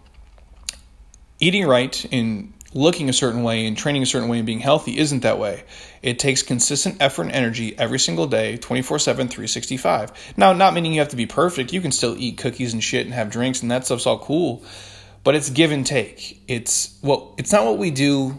eating 1.41 1.67
right 1.67 2.07
and 2.13 2.53
looking 2.75 3.09
a 3.09 3.13
certain 3.13 3.43
way 3.43 3.67
and 3.67 3.77
training 3.77 4.03
a 4.03 4.07
certain 4.07 4.29
way 4.29 4.39
and 4.39 4.47
being 4.47 4.61
healthy 4.61 4.99
isn't 4.99 5.21
that 5.21 5.39
way. 5.39 5.65
It 6.03 6.19
takes 6.19 6.43
consistent 6.43 6.97
effort 7.01 7.23
and 7.23 7.33
energy 7.33 7.77
every 7.79 7.99
single 7.99 8.27
day, 8.27 8.57
24 8.59 8.99
7, 8.99 9.29
365. 9.29 10.35
Now, 10.37 10.53
not 10.53 10.75
meaning 10.75 10.93
you 10.93 11.01
have 11.01 11.09
to 11.09 11.17
be 11.17 11.27
perfect. 11.27 11.73
You 11.73 11.81
can 11.81 11.93
still 11.93 12.17
eat 12.19 12.39
cookies 12.39 12.73
and 12.73 12.83
shit 12.83 13.07
and 13.07 13.15
have 13.15 13.31
drinks, 13.31 13.63
and 13.63 13.71
that 13.71 13.87
stuff's 13.87 14.07
all 14.07 14.19
cool. 14.19 14.63
But 15.25 15.35
it's 15.35 15.51
give 15.51 15.73
and 15.73 15.85
take. 15.85 16.43
It's 16.47 16.99
well, 17.03 17.35
it's 17.39 17.51
not 17.51 17.65
what 17.65 17.79
we 17.79 17.91
do 17.91 18.39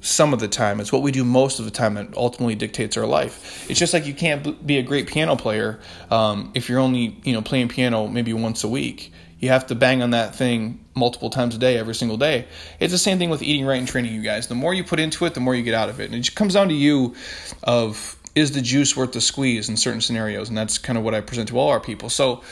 some 0.00 0.32
of 0.32 0.40
the 0.40 0.48
time. 0.48 0.80
It's 0.80 0.92
what 0.92 1.02
we 1.02 1.12
do 1.12 1.24
most 1.24 1.58
of 1.58 1.64
the 1.64 1.70
time 1.70 1.94
that 1.94 2.16
ultimately 2.16 2.54
dictates 2.54 2.96
our 2.96 3.06
life. 3.06 3.68
It's 3.68 3.78
just 3.78 3.92
like 3.92 4.06
you 4.06 4.14
can't 4.14 4.66
be 4.66 4.78
a 4.78 4.82
great 4.82 5.08
piano 5.08 5.36
player 5.36 5.80
um, 6.10 6.52
if 6.54 6.68
you're 6.68 6.80
only 6.80 7.20
you 7.24 7.32
know 7.32 7.42
playing 7.42 7.68
piano 7.68 8.06
maybe 8.06 8.32
once 8.32 8.64
a 8.64 8.68
week. 8.68 9.12
You 9.38 9.50
have 9.50 9.66
to 9.66 9.74
bang 9.74 10.02
on 10.02 10.10
that 10.10 10.34
thing 10.34 10.84
multiple 10.94 11.28
times 11.28 11.54
a 11.54 11.58
day, 11.58 11.76
every 11.76 11.94
single 11.94 12.16
day. 12.16 12.46
It's 12.80 12.92
the 12.92 12.98
same 12.98 13.18
thing 13.18 13.28
with 13.28 13.42
eating 13.42 13.66
right 13.66 13.78
and 13.78 13.86
training, 13.86 14.14
you 14.14 14.22
guys. 14.22 14.48
The 14.48 14.54
more 14.54 14.72
you 14.72 14.82
put 14.82 14.98
into 14.98 15.26
it, 15.26 15.34
the 15.34 15.40
more 15.40 15.54
you 15.54 15.62
get 15.62 15.74
out 15.74 15.88
of 15.88 16.00
it. 16.00 16.10
And 16.10 16.14
it 16.14 16.34
comes 16.34 16.54
down 16.54 16.68
to 16.68 16.74
you 16.74 17.14
of 17.62 18.16
is 18.34 18.52
the 18.52 18.62
juice 18.62 18.96
worth 18.96 19.12
the 19.12 19.20
squeeze 19.20 19.68
in 19.68 19.76
certain 19.76 20.00
scenarios, 20.00 20.48
and 20.48 20.56
that's 20.56 20.78
kind 20.78 20.98
of 20.98 21.04
what 21.04 21.14
I 21.14 21.20
present 21.20 21.48
to 21.48 21.58
all 21.58 21.68
our 21.68 21.80
people. 21.80 22.10
So 22.10 22.42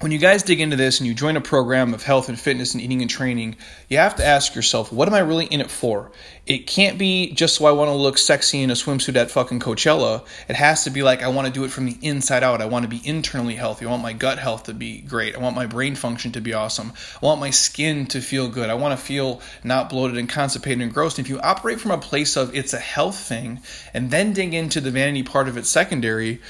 when 0.00 0.12
you 0.12 0.18
guys 0.18 0.44
dig 0.44 0.60
into 0.60 0.76
this 0.76 1.00
and 1.00 1.08
you 1.08 1.14
join 1.14 1.36
a 1.36 1.40
program 1.40 1.92
of 1.92 2.04
health 2.04 2.28
and 2.28 2.38
fitness 2.38 2.72
and 2.72 2.80
eating 2.80 3.02
and 3.02 3.10
training, 3.10 3.56
you 3.88 3.98
have 3.98 4.14
to 4.16 4.24
ask 4.24 4.54
yourself, 4.54 4.92
what 4.92 5.08
am 5.08 5.14
I 5.14 5.18
really 5.18 5.46
in 5.46 5.60
it 5.60 5.72
for? 5.72 6.12
It 6.46 6.68
can't 6.68 6.98
be 6.98 7.32
just 7.32 7.56
so 7.56 7.64
I 7.64 7.72
want 7.72 7.88
to 7.88 7.94
look 7.94 8.16
sexy 8.16 8.62
in 8.62 8.70
a 8.70 8.74
swimsuit 8.74 9.16
at 9.16 9.32
fucking 9.32 9.58
Coachella. 9.58 10.24
It 10.48 10.54
has 10.54 10.84
to 10.84 10.90
be 10.90 11.02
like 11.02 11.22
I 11.22 11.28
want 11.28 11.48
to 11.48 11.52
do 11.52 11.64
it 11.64 11.72
from 11.72 11.86
the 11.86 11.98
inside 12.00 12.44
out. 12.44 12.62
I 12.62 12.66
want 12.66 12.84
to 12.84 12.88
be 12.88 13.00
internally 13.04 13.56
healthy. 13.56 13.86
I 13.86 13.90
want 13.90 14.04
my 14.04 14.12
gut 14.12 14.38
health 14.38 14.64
to 14.64 14.74
be 14.74 15.00
great. 15.00 15.34
I 15.34 15.40
want 15.40 15.56
my 15.56 15.66
brain 15.66 15.96
function 15.96 16.30
to 16.32 16.40
be 16.40 16.54
awesome. 16.54 16.92
I 17.20 17.26
want 17.26 17.40
my 17.40 17.50
skin 17.50 18.06
to 18.06 18.20
feel 18.20 18.48
good. 18.48 18.70
I 18.70 18.74
want 18.74 18.98
to 18.98 19.04
feel 19.04 19.42
not 19.64 19.90
bloated 19.90 20.16
and 20.16 20.28
constipated 20.28 20.80
and 20.80 20.94
gross. 20.94 21.18
And 21.18 21.26
if 21.26 21.30
you 21.30 21.40
operate 21.40 21.80
from 21.80 21.90
a 21.90 21.98
place 21.98 22.36
of 22.36 22.54
it's 22.54 22.72
a 22.72 22.78
health 22.78 23.18
thing 23.18 23.60
and 23.92 24.12
then 24.12 24.32
dig 24.32 24.54
into 24.54 24.80
the 24.80 24.92
vanity 24.92 25.24
part 25.24 25.48
of 25.48 25.56
it 25.56 25.66
secondary, 25.66 26.40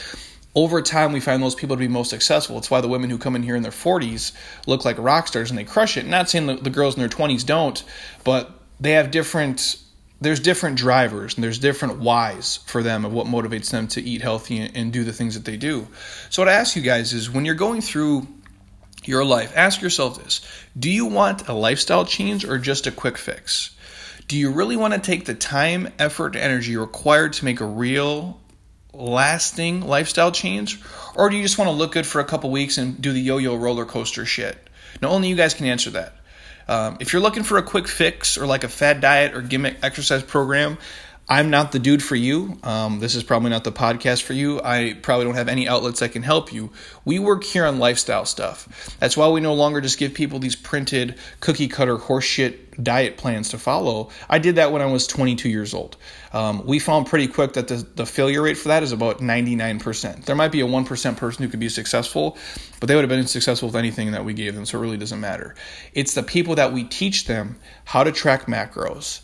over 0.54 0.82
time 0.82 1.12
we 1.12 1.20
find 1.20 1.42
those 1.42 1.54
people 1.54 1.76
to 1.76 1.80
be 1.80 1.88
most 1.88 2.10
successful. 2.10 2.58
It's 2.58 2.70
why 2.70 2.80
the 2.80 2.88
women 2.88 3.10
who 3.10 3.18
come 3.18 3.36
in 3.36 3.42
here 3.42 3.56
in 3.56 3.62
their 3.62 3.72
40s 3.72 4.32
look 4.66 4.84
like 4.84 4.98
rock 4.98 5.28
stars 5.28 5.50
and 5.50 5.58
they 5.58 5.64
crush 5.64 5.96
it. 5.96 6.06
Not 6.06 6.30
saying 6.30 6.46
the, 6.46 6.56
the 6.56 6.70
girls 6.70 6.94
in 6.94 7.00
their 7.00 7.08
20s 7.08 7.44
don't, 7.44 7.82
but 8.24 8.50
they 8.80 8.92
have 8.92 9.10
different 9.10 9.78
there's 10.20 10.40
different 10.40 10.76
drivers 10.76 11.36
and 11.36 11.44
there's 11.44 11.60
different 11.60 12.00
whys 12.00 12.56
for 12.66 12.82
them 12.82 13.04
of 13.04 13.12
what 13.12 13.28
motivates 13.28 13.70
them 13.70 13.86
to 13.86 14.02
eat 14.02 14.20
healthy 14.20 14.58
and, 14.58 14.76
and 14.76 14.92
do 14.92 15.04
the 15.04 15.12
things 15.12 15.34
that 15.34 15.44
they 15.44 15.56
do. 15.56 15.86
So 16.28 16.42
what 16.42 16.48
I 16.48 16.54
ask 16.54 16.74
you 16.74 16.82
guys 16.82 17.12
is 17.12 17.30
when 17.30 17.44
you're 17.44 17.54
going 17.54 17.80
through 17.80 18.26
your 19.04 19.24
life, 19.24 19.52
ask 19.54 19.80
yourself 19.80 20.22
this. 20.22 20.40
Do 20.76 20.90
you 20.90 21.06
want 21.06 21.46
a 21.48 21.52
lifestyle 21.52 22.04
change 22.04 22.44
or 22.44 22.58
just 22.58 22.88
a 22.88 22.92
quick 22.92 23.16
fix? 23.16 23.76
Do 24.26 24.36
you 24.36 24.50
really 24.50 24.76
want 24.76 24.92
to 24.92 25.00
take 25.00 25.24
the 25.24 25.34
time, 25.34 25.88
effort, 25.98 26.34
energy 26.34 26.76
required 26.76 27.32
to 27.34 27.44
make 27.44 27.60
a 27.60 27.66
real 27.66 28.40
lasting 28.98 29.82
lifestyle 29.82 30.32
change? 30.32 30.80
Or 31.14 31.30
do 31.30 31.36
you 31.36 31.42
just 31.42 31.58
want 31.58 31.68
to 31.68 31.76
look 31.76 31.92
good 31.92 32.06
for 32.06 32.20
a 32.20 32.24
couple 32.24 32.50
weeks 32.50 32.78
and 32.78 33.00
do 33.00 33.12
the 33.12 33.20
yo 33.20 33.38
yo 33.38 33.56
roller 33.56 33.84
coaster 33.84 34.26
shit? 34.26 34.58
Now, 35.00 35.08
only 35.08 35.28
you 35.28 35.36
guys 35.36 35.54
can 35.54 35.66
answer 35.66 35.90
that. 35.90 36.14
Um, 36.68 36.98
if 37.00 37.12
you're 37.12 37.22
looking 37.22 37.44
for 37.44 37.56
a 37.56 37.62
quick 37.62 37.88
fix 37.88 38.36
or 38.36 38.46
like 38.46 38.64
a 38.64 38.68
fad 38.68 39.00
diet 39.00 39.34
or 39.34 39.40
gimmick 39.40 39.78
exercise 39.82 40.22
program, 40.22 40.76
I'm 41.30 41.50
not 41.50 41.72
the 41.72 41.78
dude 41.78 42.02
for 42.02 42.16
you. 42.16 42.58
Um, 42.62 43.00
this 43.00 43.14
is 43.14 43.22
probably 43.22 43.50
not 43.50 43.62
the 43.62 43.72
podcast 43.72 44.22
for 44.22 44.32
you. 44.32 44.62
I 44.64 44.96
probably 45.02 45.26
don't 45.26 45.34
have 45.34 45.48
any 45.48 45.68
outlets 45.68 46.00
that 46.00 46.12
can 46.12 46.22
help 46.22 46.54
you. 46.54 46.70
We 47.04 47.18
work 47.18 47.44
here 47.44 47.66
on 47.66 47.78
lifestyle 47.78 48.24
stuff. 48.24 48.96
That's 48.98 49.14
why 49.14 49.28
we 49.28 49.40
no 49.40 49.52
longer 49.52 49.82
just 49.82 49.98
give 49.98 50.14
people 50.14 50.38
these 50.38 50.56
printed 50.56 51.16
cookie 51.40 51.68
cutter 51.68 51.98
horseshit 51.98 52.82
diet 52.82 53.18
plans 53.18 53.50
to 53.50 53.58
follow. 53.58 54.08
I 54.30 54.38
did 54.38 54.56
that 54.56 54.72
when 54.72 54.80
I 54.80 54.86
was 54.86 55.06
22 55.06 55.50
years 55.50 55.74
old. 55.74 55.98
Um, 56.32 56.64
we 56.64 56.78
found 56.78 57.06
pretty 57.06 57.28
quick 57.28 57.52
that 57.54 57.68
the, 57.68 57.86
the 57.94 58.06
failure 58.06 58.40
rate 58.40 58.56
for 58.56 58.68
that 58.68 58.82
is 58.82 58.92
about 58.92 59.18
99%. 59.18 60.24
There 60.24 60.36
might 60.36 60.52
be 60.52 60.62
a 60.62 60.66
1% 60.66 61.16
person 61.18 61.44
who 61.44 61.50
could 61.50 61.60
be 61.60 61.68
successful, 61.68 62.38
but 62.80 62.88
they 62.88 62.94
would 62.94 63.02
have 63.02 63.10
been 63.10 63.26
successful 63.26 63.68
with 63.68 63.76
anything 63.76 64.12
that 64.12 64.24
we 64.24 64.32
gave 64.32 64.54
them, 64.54 64.64
so 64.64 64.78
it 64.78 64.80
really 64.80 64.96
doesn't 64.96 65.20
matter. 65.20 65.54
It's 65.92 66.14
the 66.14 66.22
people 66.22 66.54
that 66.54 66.72
we 66.72 66.84
teach 66.84 67.26
them 67.26 67.58
how 67.84 68.04
to 68.04 68.12
track 68.12 68.46
macros 68.46 69.20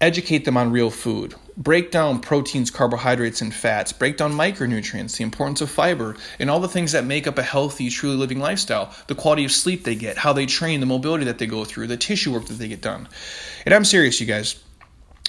educate 0.00 0.44
them 0.44 0.56
on 0.56 0.70
real 0.70 0.90
food, 0.90 1.34
break 1.56 1.90
down 1.90 2.20
proteins, 2.20 2.70
carbohydrates, 2.70 3.40
and 3.40 3.52
fats, 3.52 3.92
break 3.92 4.16
down 4.16 4.32
micronutrients, 4.32 5.16
the 5.16 5.24
importance 5.24 5.60
of 5.60 5.70
fiber, 5.70 6.16
and 6.38 6.48
all 6.48 6.60
the 6.60 6.68
things 6.68 6.92
that 6.92 7.04
make 7.04 7.26
up 7.26 7.36
a 7.36 7.42
healthy, 7.42 7.90
truly 7.90 8.16
living 8.16 8.38
lifestyle, 8.38 8.94
the 9.08 9.14
quality 9.14 9.44
of 9.44 9.50
sleep 9.50 9.84
they 9.84 9.96
get, 9.96 10.18
how 10.18 10.32
they 10.32 10.46
train, 10.46 10.80
the 10.80 10.86
mobility 10.86 11.24
that 11.24 11.38
they 11.38 11.46
go 11.46 11.64
through, 11.64 11.88
the 11.88 11.96
tissue 11.96 12.32
work 12.32 12.46
that 12.46 12.54
they 12.54 12.68
get 12.68 12.80
done. 12.80 13.08
And 13.64 13.74
I'm 13.74 13.84
serious, 13.84 14.20
you 14.20 14.26
guys. 14.26 14.62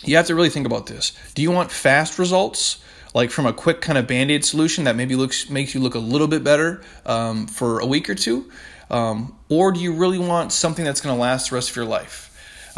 You 0.03 0.15
have 0.15 0.27
to 0.27 0.35
really 0.35 0.49
think 0.49 0.65
about 0.65 0.85
this. 0.85 1.13
Do 1.33 1.41
you 1.41 1.51
want 1.51 1.71
fast 1.71 2.19
results? 2.19 2.83
Like 3.15 3.31
from 3.31 3.47
a 3.47 3.53
quick 3.53 3.81
kind 3.81 3.97
of 3.97 4.05
band-aid 4.05 4.45
solution 4.45 4.83
that 4.83 4.95
maybe 4.95 5.15
looks 5.15 5.49
makes 5.49 5.73
you 5.73 5.81
look 5.81 5.95
a 5.95 5.99
little 5.99 6.27
bit 6.27 6.43
better 6.43 6.83
um, 7.07 7.47
for 7.47 7.79
a 7.79 7.85
week 7.85 8.07
or 8.07 8.13
two, 8.13 8.51
um, 8.91 9.35
or 9.49 9.71
do 9.71 9.79
you 9.79 9.93
really 9.93 10.19
want 10.19 10.51
something 10.51 10.85
that's 10.85 11.01
going 11.01 11.15
to 11.15 11.19
last 11.19 11.49
the 11.49 11.55
rest 11.55 11.71
of 11.71 11.75
your 11.75 11.85
life? 11.85 12.28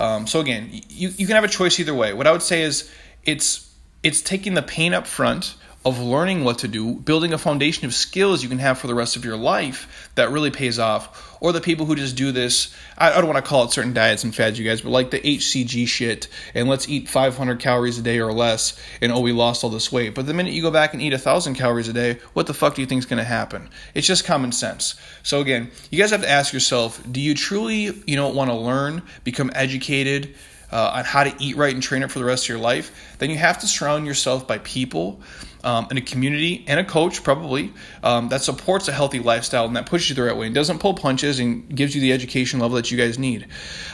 Um, 0.01 0.25
so 0.25 0.39
again, 0.39 0.69
you, 0.89 1.09
you 1.09 1.27
can 1.27 1.35
have 1.35 1.43
a 1.43 1.47
choice 1.47 1.79
either 1.79 1.93
way. 1.93 2.11
What 2.11 2.25
I 2.25 2.31
would 2.31 2.41
say 2.41 2.63
is 2.63 2.89
it's 3.23 3.71
it's 4.01 4.19
taking 4.19 4.55
the 4.55 4.63
pain 4.63 4.95
up 4.95 5.05
front 5.05 5.53
of 5.83 5.99
learning 5.99 6.43
what 6.43 6.59
to 6.59 6.67
do, 6.67 6.93
building 6.93 7.33
a 7.33 7.37
foundation 7.39 7.85
of 7.85 7.93
skills 7.93 8.43
you 8.43 8.49
can 8.49 8.59
have 8.59 8.77
for 8.77 8.85
the 8.85 8.93
rest 8.93 9.15
of 9.15 9.25
your 9.25 9.35
life 9.35 10.11
that 10.13 10.29
really 10.29 10.51
pays 10.51 10.77
off. 10.77 11.27
Or 11.41 11.51
the 11.51 11.61
people 11.61 11.87
who 11.87 11.95
just 11.95 12.15
do 12.15 12.31
this, 12.31 12.71
I, 12.99 13.09
don't 13.19 13.25
want 13.25 13.43
to 13.43 13.49
call 13.49 13.63
it 13.63 13.71
certain 13.71 13.93
diets 13.93 14.23
and 14.23 14.33
fads, 14.33 14.59
you 14.59 14.65
guys, 14.65 14.81
but 14.81 14.91
like 14.91 15.09
the 15.09 15.19
HCG 15.19 15.87
shit, 15.87 16.27
and 16.53 16.69
let's 16.69 16.87
eat 16.87 17.09
500 17.09 17.59
calories 17.59 17.97
a 17.97 18.03
day 18.03 18.19
or 18.19 18.31
less, 18.31 18.79
and 19.01 19.11
oh, 19.11 19.21
we 19.21 19.31
lost 19.31 19.63
all 19.63 19.71
this 19.71 19.91
weight. 19.91 20.13
But 20.13 20.27
the 20.27 20.35
minute 20.35 20.53
you 20.53 20.61
go 20.61 20.69
back 20.69 20.93
and 20.93 21.01
eat 21.01 21.13
1,000 21.13 21.55
calories 21.55 21.87
a 21.87 21.93
day, 21.93 22.19
what 22.33 22.45
the 22.45 22.53
fuck 22.53 22.75
do 22.75 22.81
you 22.81 22.87
think 22.87 22.99
is 22.99 23.07
going 23.07 23.17
to 23.17 23.23
happen? 23.23 23.69
It's 23.95 24.05
just 24.05 24.23
common 24.23 24.51
sense. 24.51 24.93
So 25.23 25.41
again, 25.41 25.71
you 25.89 25.97
guys 25.97 26.11
have 26.11 26.21
to 26.21 26.29
ask 26.29 26.53
yourself, 26.53 27.01
do 27.11 27.19
you 27.19 27.33
truly, 27.33 28.03
you 28.05 28.15
know, 28.15 28.29
want 28.29 28.51
to 28.51 28.55
learn, 28.55 29.01
become 29.23 29.49
educated, 29.55 30.35
uh, 30.71 30.91
on 30.95 31.05
how 31.05 31.23
to 31.23 31.33
eat 31.39 31.57
right 31.57 31.73
and 31.73 31.83
train 31.83 32.03
it 32.03 32.11
for 32.11 32.19
the 32.19 32.25
rest 32.25 32.45
of 32.45 32.49
your 32.49 32.59
life, 32.59 33.15
then 33.19 33.29
you 33.29 33.37
have 33.37 33.59
to 33.59 33.67
surround 33.67 34.05
yourself 34.05 34.47
by 34.47 34.57
people 34.59 35.21
um, 35.63 35.87
in 35.91 35.97
a 35.97 36.01
community 36.01 36.63
and 36.67 36.79
a 36.79 36.83
coach 36.83 37.23
probably 37.23 37.73
um, 38.03 38.29
that 38.29 38.41
supports 38.41 38.87
a 38.87 38.91
healthy 38.91 39.19
lifestyle 39.19 39.65
and 39.65 39.75
that 39.75 39.85
pushes 39.85 40.09
you 40.09 40.15
the 40.15 40.23
right 40.23 40.35
way 40.35 40.47
and 40.47 40.55
doesn't 40.55 40.79
pull 40.79 40.93
punches 40.93 41.39
and 41.39 41.75
gives 41.75 41.93
you 41.93 42.01
the 42.01 42.11
education 42.11 42.59
level 42.59 42.77
that 42.77 42.91
you 42.91 42.97
guys 42.97 43.19
need. 43.19 43.47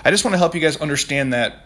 I 0.05 0.11
just 0.11 0.23
want 0.23 0.33
to 0.33 0.37
help 0.37 0.55
you 0.55 0.61
guys 0.61 0.77
understand 0.77 1.33
that 1.33 1.63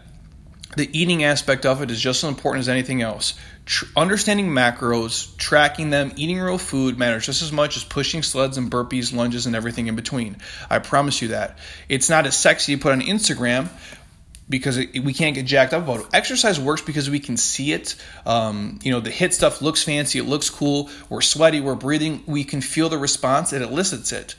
the 0.76 0.88
eating 0.98 1.22
aspect 1.22 1.66
of 1.66 1.82
it 1.82 1.90
is 1.90 2.00
just 2.00 2.24
as 2.24 2.28
important 2.28 2.62
as 2.62 2.68
anything 2.68 3.02
else. 3.02 3.34
Tr- 3.66 3.84
understanding 3.94 4.48
macros, 4.48 5.36
tracking 5.36 5.90
them, 5.90 6.12
eating 6.16 6.40
real 6.40 6.56
food 6.56 6.98
matters 6.98 7.26
just 7.26 7.42
as 7.42 7.52
much 7.52 7.76
as 7.76 7.84
pushing 7.84 8.22
sleds 8.22 8.56
and 8.56 8.70
burpees, 8.70 9.14
lunges, 9.14 9.44
and 9.46 9.54
everything 9.54 9.86
in 9.86 9.96
between. 9.96 10.38
I 10.70 10.78
promise 10.78 11.20
you 11.20 11.28
that. 11.28 11.58
It's 11.88 12.08
not 12.08 12.26
as 12.26 12.36
sexy 12.36 12.74
to 12.74 12.82
put 12.82 12.92
on 12.92 13.02
Instagram, 13.02 13.68
because 14.48 14.76
it, 14.76 15.02
we 15.02 15.12
can't 15.12 15.34
get 15.34 15.46
jacked 15.46 15.72
up 15.72 15.84
about 15.84 16.00
it. 16.00 16.06
Exercise 16.12 16.58
works 16.60 16.82
because 16.82 17.08
we 17.08 17.20
can 17.20 17.36
see 17.36 17.72
it. 17.72 17.96
Um, 18.26 18.78
you 18.82 18.90
know, 18.90 19.00
the 19.00 19.10
hit 19.10 19.34
stuff 19.34 19.62
looks 19.62 19.82
fancy, 19.82 20.18
it 20.18 20.24
looks 20.24 20.50
cool. 20.50 20.90
We're 21.08 21.20
sweaty, 21.20 21.60
we're 21.60 21.74
breathing. 21.74 22.22
We 22.26 22.44
can 22.44 22.60
feel 22.60 22.88
the 22.88 22.98
response, 22.98 23.52
it 23.52 23.62
elicits 23.62 24.12
it. 24.12 24.34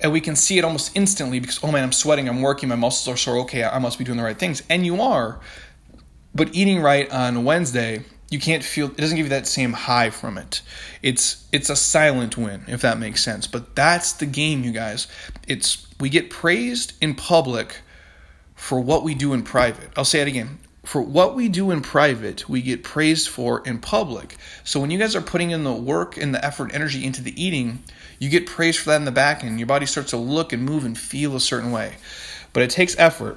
And 0.00 0.12
we 0.12 0.20
can 0.20 0.34
see 0.34 0.58
it 0.58 0.64
almost 0.64 0.96
instantly 0.96 1.38
because, 1.38 1.62
oh 1.62 1.70
man, 1.70 1.84
I'm 1.84 1.92
sweating, 1.92 2.28
I'm 2.28 2.42
working, 2.42 2.68
my 2.68 2.74
muscles 2.74 3.12
are 3.12 3.16
sore. 3.16 3.38
Okay, 3.42 3.62
I 3.62 3.78
must 3.78 3.98
be 3.98 4.04
doing 4.04 4.18
the 4.18 4.24
right 4.24 4.38
things. 4.38 4.62
And 4.68 4.84
you 4.84 5.00
are. 5.00 5.40
But 6.34 6.54
eating 6.54 6.80
right 6.80 7.10
on 7.12 7.44
Wednesday, 7.44 8.04
you 8.30 8.40
can't 8.40 8.64
feel 8.64 8.86
it 8.86 8.96
doesn't 8.96 9.16
give 9.16 9.26
you 9.26 9.30
that 9.30 9.46
same 9.46 9.74
high 9.74 10.10
from 10.10 10.38
it. 10.38 10.62
It's 11.02 11.46
it's 11.52 11.68
a 11.68 11.76
silent 11.76 12.36
win, 12.36 12.64
if 12.66 12.80
that 12.80 12.98
makes 12.98 13.22
sense. 13.22 13.46
But 13.46 13.76
that's 13.76 14.12
the 14.14 14.26
game, 14.26 14.64
you 14.64 14.72
guys. 14.72 15.06
It's 15.46 15.86
we 16.00 16.08
get 16.08 16.30
praised 16.30 16.94
in 17.00 17.14
public 17.14 17.76
for 18.62 18.78
what 18.78 19.02
we 19.02 19.12
do 19.12 19.32
in 19.32 19.42
private. 19.42 19.90
I'll 19.96 20.04
say 20.04 20.20
it 20.20 20.28
again. 20.28 20.60
For 20.84 21.02
what 21.02 21.34
we 21.34 21.48
do 21.48 21.72
in 21.72 21.80
private, 21.80 22.48
we 22.48 22.62
get 22.62 22.84
praised 22.84 23.28
for 23.28 23.60
in 23.66 23.80
public. 23.80 24.36
So 24.62 24.78
when 24.78 24.92
you 24.92 25.00
guys 25.00 25.16
are 25.16 25.20
putting 25.20 25.50
in 25.50 25.64
the 25.64 25.72
work 25.72 26.16
and 26.16 26.32
the 26.32 26.44
effort, 26.44 26.72
energy 26.72 27.04
into 27.04 27.22
the 27.22 27.42
eating, 27.42 27.82
you 28.20 28.30
get 28.30 28.46
praised 28.46 28.78
for 28.78 28.90
that 28.90 28.96
in 28.96 29.04
the 29.04 29.10
back 29.10 29.42
end. 29.42 29.58
Your 29.58 29.66
body 29.66 29.84
starts 29.84 30.10
to 30.10 30.16
look 30.16 30.52
and 30.52 30.62
move 30.62 30.84
and 30.84 30.96
feel 30.96 31.34
a 31.34 31.40
certain 31.40 31.72
way. 31.72 31.96
But 32.52 32.62
it 32.62 32.70
takes 32.70 32.96
effort. 33.00 33.36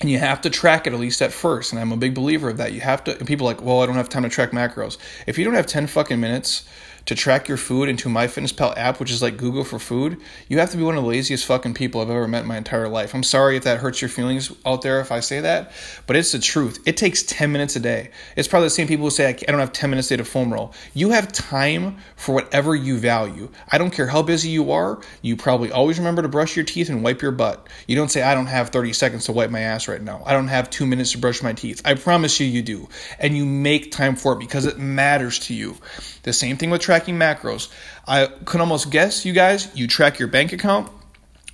And 0.00 0.10
you 0.10 0.18
have 0.18 0.40
to 0.40 0.50
track 0.50 0.86
it 0.86 0.94
at 0.94 1.00
least 1.00 1.20
at 1.20 1.34
first. 1.34 1.72
And 1.72 1.80
I'm 1.80 1.92
a 1.92 1.96
big 1.98 2.14
believer 2.14 2.48
of 2.48 2.56
that. 2.56 2.72
You 2.72 2.80
have 2.80 3.04
to, 3.04 3.14
people 3.26 3.44
like, 3.44 3.60
well, 3.60 3.82
I 3.82 3.86
don't 3.86 3.96
have 3.96 4.08
time 4.08 4.22
to 4.22 4.30
track 4.30 4.52
macros. 4.52 4.96
If 5.26 5.36
you 5.36 5.44
don't 5.44 5.54
have 5.54 5.66
10 5.66 5.86
fucking 5.86 6.18
minutes 6.18 6.66
to 7.06 7.14
track 7.14 7.46
your 7.46 7.56
food 7.56 7.88
into 7.88 8.08
MyFitnessPal 8.08 8.76
app, 8.76 8.98
which 8.98 9.12
is 9.12 9.22
like 9.22 9.36
Google 9.36 9.62
for 9.62 9.78
food, 9.78 10.20
you 10.48 10.58
have 10.58 10.70
to 10.70 10.76
be 10.76 10.82
one 10.82 10.96
of 10.96 11.04
the 11.04 11.08
laziest 11.08 11.46
fucking 11.46 11.74
people 11.74 12.00
I've 12.00 12.10
ever 12.10 12.26
met 12.26 12.42
in 12.42 12.48
my 12.48 12.56
entire 12.56 12.88
life. 12.88 13.14
I'm 13.14 13.22
sorry 13.22 13.56
if 13.56 13.62
that 13.62 13.78
hurts 13.78 14.02
your 14.02 14.08
feelings 14.08 14.52
out 14.66 14.82
there 14.82 15.00
if 15.00 15.12
I 15.12 15.20
say 15.20 15.40
that, 15.40 15.70
but 16.06 16.16
it's 16.16 16.32
the 16.32 16.40
truth. 16.40 16.80
It 16.84 16.96
takes 16.96 17.22
10 17.22 17.52
minutes 17.52 17.76
a 17.76 17.80
day. 17.80 18.10
It's 18.34 18.48
probably 18.48 18.66
the 18.66 18.70
same 18.70 18.88
people 18.88 19.06
who 19.06 19.10
say, 19.10 19.28
I 19.28 19.32
don't 19.32 19.60
have 19.60 19.72
10 19.72 19.88
minutes 19.88 20.10
a 20.10 20.14
day 20.14 20.16
to 20.18 20.24
foam 20.24 20.52
roll. 20.52 20.74
You 20.94 21.10
have 21.10 21.32
time 21.32 21.98
for 22.16 22.34
whatever 22.34 22.74
you 22.74 22.98
value. 22.98 23.50
I 23.70 23.78
don't 23.78 23.92
care 23.92 24.08
how 24.08 24.22
busy 24.22 24.48
you 24.48 24.72
are, 24.72 25.00
you 25.22 25.36
probably 25.36 25.70
always 25.70 25.98
remember 25.98 26.22
to 26.22 26.28
brush 26.28 26.56
your 26.56 26.64
teeth 26.64 26.88
and 26.88 27.04
wipe 27.04 27.22
your 27.22 27.32
butt. 27.32 27.68
You 27.86 27.94
don't 27.94 28.10
say, 28.10 28.22
I 28.22 28.34
don't 28.34 28.46
have 28.46 28.70
30 28.70 28.92
seconds 28.92 29.26
to 29.26 29.32
wipe 29.32 29.50
my 29.50 29.60
ass 29.60 29.86
right 29.86 30.02
now. 30.02 30.22
I 30.26 30.32
don't 30.32 30.48
have 30.48 30.70
two 30.70 30.86
minutes 30.86 31.12
to 31.12 31.18
brush 31.18 31.40
my 31.40 31.52
teeth. 31.52 31.82
I 31.84 31.94
promise 31.94 32.40
you, 32.40 32.46
you 32.48 32.62
do. 32.62 32.88
And 33.20 33.36
you 33.36 33.46
make 33.46 33.92
time 33.92 34.16
for 34.16 34.32
it 34.32 34.40
because 34.40 34.66
it 34.66 34.78
matters 34.78 35.38
to 35.40 35.54
you. 35.54 35.76
The 36.24 36.32
same 36.32 36.56
thing 36.56 36.70
with 36.70 36.80
tracking 36.80 36.95
macros. 37.04 37.70
I 38.06 38.26
could 38.26 38.60
almost 38.60 38.90
guess, 38.90 39.24
you 39.24 39.32
guys, 39.32 39.68
you 39.74 39.86
track 39.86 40.18
your 40.18 40.28
bank 40.28 40.52
account, 40.52 40.90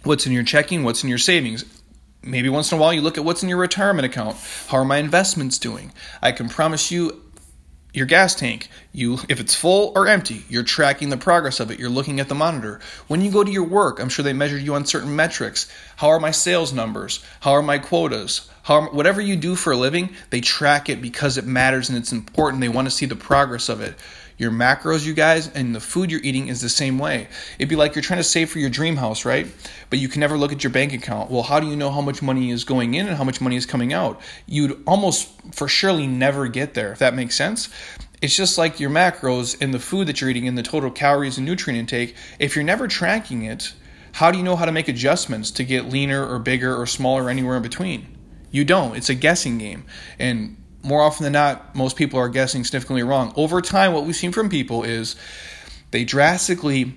what's 0.04 0.26
in 0.26 0.32
your 0.32 0.44
checking, 0.44 0.84
what's 0.84 1.02
in 1.02 1.08
your 1.08 1.18
savings. 1.18 1.64
Maybe 2.22 2.48
once 2.48 2.70
in 2.70 2.78
a 2.78 2.80
while 2.80 2.92
you 2.92 3.00
look 3.00 3.18
at 3.18 3.24
what's 3.24 3.42
in 3.42 3.48
your 3.48 3.58
retirement 3.58 4.06
account. 4.06 4.36
How 4.68 4.78
are 4.78 4.84
my 4.84 4.98
investments 4.98 5.58
doing? 5.58 5.92
I 6.22 6.32
can 6.32 6.48
promise 6.48 6.90
you 6.90 7.20
your 7.92 8.06
gas 8.06 8.34
tank 8.34 8.68
you 8.92 9.18
if 9.28 9.38
it's 9.38 9.54
full 9.54 9.92
or 9.94 10.08
empty 10.08 10.44
you're 10.48 10.62
tracking 10.62 11.10
the 11.10 11.16
progress 11.16 11.60
of 11.60 11.70
it 11.70 11.78
you're 11.78 11.90
looking 11.90 12.20
at 12.20 12.28
the 12.28 12.34
monitor 12.34 12.80
when 13.06 13.20
you 13.20 13.30
go 13.30 13.44
to 13.44 13.50
your 13.50 13.64
work 13.64 14.00
i'm 14.00 14.08
sure 14.08 14.22
they 14.22 14.32
measure 14.32 14.58
you 14.58 14.74
on 14.74 14.86
certain 14.86 15.14
metrics 15.14 15.70
how 15.96 16.08
are 16.08 16.20
my 16.20 16.30
sales 16.30 16.72
numbers 16.72 17.22
how 17.40 17.52
are 17.52 17.62
my 17.62 17.78
quotas 17.78 18.48
how 18.62 18.76
are, 18.76 18.90
whatever 18.90 19.20
you 19.20 19.36
do 19.36 19.54
for 19.54 19.72
a 19.72 19.76
living 19.76 20.08
they 20.30 20.40
track 20.40 20.88
it 20.88 21.02
because 21.02 21.36
it 21.36 21.46
matters 21.46 21.88
and 21.88 21.98
it's 21.98 22.12
important 22.12 22.60
they 22.60 22.68
want 22.68 22.86
to 22.86 22.90
see 22.90 23.06
the 23.06 23.16
progress 23.16 23.68
of 23.68 23.80
it 23.82 23.94
your 24.42 24.50
macros, 24.50 25.06
you 25.06 25.14
guys, 25.14 25.46
and 25.54 25.74
the 25.74 25.80
food 25.80 26.10
you're 26.10 26.20
eating 26.22 26.48
is 26.48 26.60
the 26.60 26.68
same 26.68 26.98
way. 26.98 27.28
It'd 27.58 27.68
be 27.68 27.76
like 27.76 27.94
you're 27.94 28.02
trying 28.02 28.18
to 28.18 28.24
save 28.24 28.50
for 28.50 28.58
your 28.58 28.70
dream 28.70 28.96
house, 28.96 29.24
right? 29.24 29.46
But 29.88 30.00
you 30.00 30.08
can 30.08 30.18
never 30.18 30.36
look 30.36 30.52
at 30.52 30.64
your 30.64 30.72
bank 30.72 30.92
account. 30.92 31.30
Well, 31.30 31.44
how 31.44 31.60
do 31.60 31.68
you 31.68 31.76
know 31.76 31.90
how 31.90 32.00
much 32.00 32.20
money 32.20 32.50
is 32.50 32.64
going 32.64 32.94
in 32.94 33.06
and 33.06 33.16
how 33.16 33.22
much 33.22 33.40
money 33.40 33.54
is 33.54 33.64
coming 33.64 33.92
out? 33.92 34.20
You'd 34.46 34.82
almost 34.84 35.30
for 35.54 35.68
surely 35.68 36.08
never 36.08 36.48
get 36.48 36.74
there, 36.74 36.92
if 36.92 36.98
that 36.98 37.14
makes 37.14 37.36
sense. 37.36 37.68
It's 38.20 38.36
just 38.36 38.58
like 38.58 38.80
your 38.80 38.90
macros 38.90 39.56
and 39.60 39.72
the 39.72 39.78
food 39.78 40.08
that 40.08 40.20
you're 40.20 40.30
eating 40.30 40.48
and 40.48 40.58
the 40.58 40.62
total 40.62 40.90
calories 40.90 41.38
and 41.38 41.46
nutrient 41.46 41.78
intake. 41.78 42.16
If 42.38 42.56
you're 42.56 42.64
never 42.64 42.88
tracking 42.88 43.44
it, 43.44 43.72
how 44.12 44.30
do 44.30 44.38
you 44.38 44.44
know 44.44 44.56
how 44.56 44.64
to 44.64 44.72
make 44.72 44.88
adjustments 44.88 45.52
to 45.52 45.64
get 45.64 45.88
leaner 45.88 46.26
or 46.26 46.38
bigger 46.38 46.76
or 46.76 46.86
smaller 46.86 47.24
or 47.24 47.30
anywhere 47.30 47.56
in 47.56 47.62
between? 47.62 48.18
You 48.50 48.64
don't. 48.64 48.96
It's 48.96 49.08
a 49.08 49.14
guessing 49.14 49.58
game. 49.58 49.84
And 50.18 50.61
more 50.82 51.02
often 51.02 51.24
than 51.24 51.32
not, 51.32 51.74
most 51.74 51.96
people 51.96 52.18
are 52.18 52.28
guessing 52.28 52.64
significantly 52.64 53.02
wrong. 53.02 53.32
Over 53.36 53.60
time, 53.60 53.92
what 53.92 54.04
we've 54.04 54.16
seen 54.16 54.32
from 54.32 54.48
people 54.48 54.82
is 54.82 55.16
they 55.90 56.04
drastically 56.04 56.94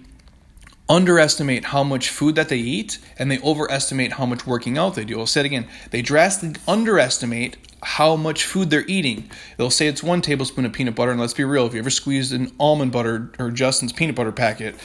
underestimate 0.87 1.65
how 1.65 1.83
much 1.83 2.09
food 2.09 2.35
that 2.35 2.49
they 2.49 2.57
eat 2.57 2.99
and 3.17 3.31
they 3.31 3.39
overestimate 3.39 4.13
how 4.13 4.25
much 4.25 4.45
working 4.45 4.77
out 4.77 4.95
they 4.95 5.05
do. 5.05 5.19
I'll 5.19 5.25
say 5.25 5.41
it 5.41 5.45
again. 5.47 5.67
They 5.91 6.01
drastically 6.01 6.61
underestimate 6.67 7.57
how 7.81 8.15
much 8.15 8.45
food 8.45 8.69
they're 8.69 8.85
eating. 8.87 9.29
They'll 9.57 9.69
say 9.69 9.87
it's 9.87 10.01
one 10.01 10.21
tablespoon 10.21 10.65
of 10.65 10.73
peanut 10.73 10.95
butter, 10.95 11.11
and 11.11 11.19
let's 11.19 11.33
be 11.33 11.43
real, 11.43 11.67
if 11.67 11.73
you 11.73 11.79
ever 11.79 11.89
squeezed 11.89 12.33
an 12.33 12.51
almond 12.59 12.91
butter 12.91 13.31
or 13.37 13.51
Justin's 13.51 13.93
peanut 13.93 14.15
butter 14.15 14.31
packet, 14.31 14.75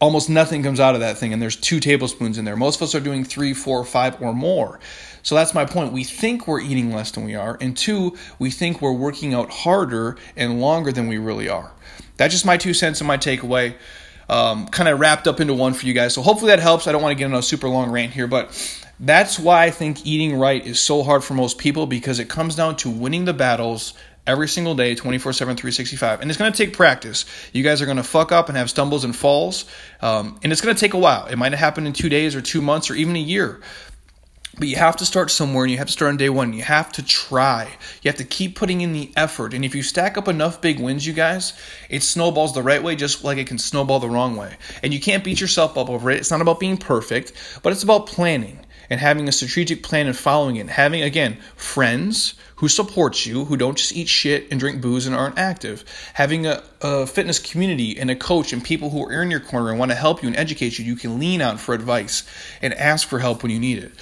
almost 0.00 0.30
nothing 0.30 0.62
comes 0.62 0.80
out 0.80 0.94
of 0.94 1.00
that 1.00 1.18
thing, 1.18 1.32
and 1.32 1.42
there's 1.42 1.56
two 1.56 1.80
tablespoons 1.80 2.38
in 2.38 2.44
there. 2.44 2.56
Most 2.56 2.76
of 2.76 2.82
us 2.82 2.94
are 2.94 3.00
doing 3.00 3.24
three, 3.24 3.52
four, 3.52 3.84
five, 3.84 4.20
or 4.22 4.32
more. 4.32 4.78
So 5.22 5.34
that's 5.34 5.54
my 5.54 5.64
point. 5.64 5.92
We 5.92 6.04
think 6.04 6.46
we're 6.46 6.60
eating 6.60 6.92
less 6.92 7.10
than 7.10 7.24
we 7.24 7.34
are, 7.34 7.58
and 7.60 7.76
two, 7.76 8.16
we 8.38 8.50
think 8.50 8.80
we're 8.80 8.92
working 8.92 9.34
out 9.34 9.50
harder 9.50 10.16
and 10.36 10.60
longer 10.60 10.92
than 10.92 11.08
we 11.08 11.18
really 11.18 11.48
are. 11.48 11.72
That's 12.16 12.32
just 12.32 12.46
my 12.46 12.56
two 12.56 12.74
cents 12.74 13.00
and 13.00 13.08
my 13.08 13.18
takeaway. 13.18 13.74
Um, 14.30 14.68
kind 14.68 14.90
of 14.90 15.00
wrapped 15.00 15.26
up 15.26 15.40
into 15.40 15.54
one 15.54 15.72
for 15.72 15.86
you 15.86 15.94
guys. 15.94 16.12
So 16.12 16.20
hopefully 16.20 16.50
that 16.50 16.58
helps. 16.58 16.86
I 16.86 16.92
don't 16.92 17.00
want 17.00 17.12
to 17.12 17.18
get 17.18 17.32
on 17.32 17.38
a 17.38 17.42
super 17.42 17.66
long 17.66 17.90
rant 17.90 18.12
here, 18.12 18.26
but 18.26 18.50
that's 19.00 19.38
why 19.38 19.64
I 19.64 19.70
think 19.70 20.04
eating 20.04 20.38
right 20.38 20.64
is 20.66 20.78
so 20.80 21.02
hard 21.02 21.24
for 21.24 21.32
most 21.32 21.56
people 21.56 21.86
because 21.86 22.18
it 22.18 22.28
comes 22.28 22.54
down 22.54 22.76
to 22.76 22.90
winning 22.90 23.24
the 23.24 23.32
battles 23.32 23.94
every 24.28 24.46
single 24.46 24.74
day, 24.74 24.94
24 24.94 25.32
7, 25.32 25.56
365. 25.56 26.20
And 26.20 26.30
it's 26.30 26.38
going 26.38 26.52
to 26.52 26.56
take 26.56 26.76
practice. 26.76 27.24
You 27.52 27.64
guys 27.64 27.82
are 27.82 27.86
going 27.86 27.96
to 27.96 28.04
fuck 28.04 28.30
up 28.30 28.48
and 28.48 28.56
have 28.56 28.70
stumbles 28.70 29.04
and 29.04 29.16
falls. 29.16 29.64
Um, 30.00 30.38
and 30.44 30.52
it's 30.52 30.60
going 30.60 30.74
to 30.74 30.80
take 30.80 30.94
a 30.94 30.98
while. 30.98 31.26
It 31.26 31.36
might 31.36 31.52
happen 31.52 31.86
in 31.86 31.92
two 31.92 32.08
days 32.08 32.36
or 32.36 32.40
two 32.40 32.60
months 32.60 32.90
or 32.90 32.94
even 32.94 33.16
a 33.16 33.20
year. 33.20 33.60
But 34.58 34.66
you 34.66 34.76
have 34.76 34.96
to 34.96 35.06
start 35.06 35.30
somewhere 35.30 35.64
and 35.64 35.70
you 35.70 35.78
have 35.78 35.86
to 35.86 35.92
start 35.92 36.10
on 36.10 36.16
day 36.16 36.28
one. 36.28 36.52
You 36.52 36.64
have 36.64 36.90
to 36.92 37.02
try. 37.04 37.68
You 38.02 38.08
have 38.08 38.18
to 38.18 38.24
keep 38.24 38.56
putting 38.56 38.80
in 38.80 38.92
the 38.92 39.12
effort. 39.16 39.54
And 39.54 39.64
if 39.64 39.74
you 39.74 39.82
stack 39.84 40.18
up 40.18 40.26
enough 40.26 40.60
big 40.60 40.80
wins, 40.80 41.06
you 41.06 41.12
guys, 41.12 41.52
it 41.88 42.02
snowballs 42.02 42.54
the 42.54 42.62
right 42.62 42.82
way 42.82 42.96
just 42.96 43.22
like 43.22 43.38
it 43.38 43.46
can 43.46 43.58
snowball 43.58 44.00
the 44.00 44.08
wrong 44.08 44.36
way. 44.36 44.56
And 44.82 44.92
you 44.92 45.00
can't 45.00 45.22
beat 45.22 45.40
yourself 45.40 45.78
up 45.78 45.88
over 45.88 46.10
it. 46.10 46.18
It's 46.18 46.32
not 46.32 46.40
about 46.40 46.58
being 46.58 46.76
perfect, 46.76 47.32
but 47.62 47.72
it's 47.72 47.84
about 47.84 48.06
planning 48.06 48.58
and 48.90 49.00
having 49.00 49.28
a 49.28 49.32
strategic 49.32 49.82
plan 49.82 50.06
and 50.06 50.16
following 50.16 50.56
it. 50.56 50.68
Having, 50.68 51.02
again, 51.02 51.38
friends 51.56 52.34
who 52.56 52.68
support 52.68 53.24
you, 53.24 53.44
who 53.44 53.56
don't 53.56 53.78
just 53.78 53.94
eat 53.94 54.08
shit 54.08 54.48
and 54.50 54.58
drink 54.58 54.80
booze 54.80 55.06
and 55.06 55.14
aren't 55.14 55.38
active. 55.38 55.84
Having 56.14 56.46
a, 56.46 56.62
a 56.80 57.06
fitness 57.06 57.38
community 57.38 57.98
and 57.98 58.10
a 58.10 58.16
coach 58.16 58.52
and 58.52 58.64
people 58.64 58.90
who 58.90 59.04
are 59.06 59.22
in 59.22 59.30
your 59.30 59.40
corner 59.40 59.70
and 59.70 59.78
want 59.78 59.90
to 59.90 59.96
help 59.96 60.22
you 60.22 60.28
and 60.28 60.36
educate 60.36 60.78
you, 60.78 60.84
you 60.84 60.96
can 60.96 61.18
lean 61.18 61.42
on 61.42 61.56
for 61.56 61.74
advice 61.74 62.24
and 62.62 62.74
ask 62.74 63.06
for 63.06 63.18
help 63.18 63.42
when 63.42 63.52
you 63.52 63.60
need 63.60 63.78
it. 63.78 63.92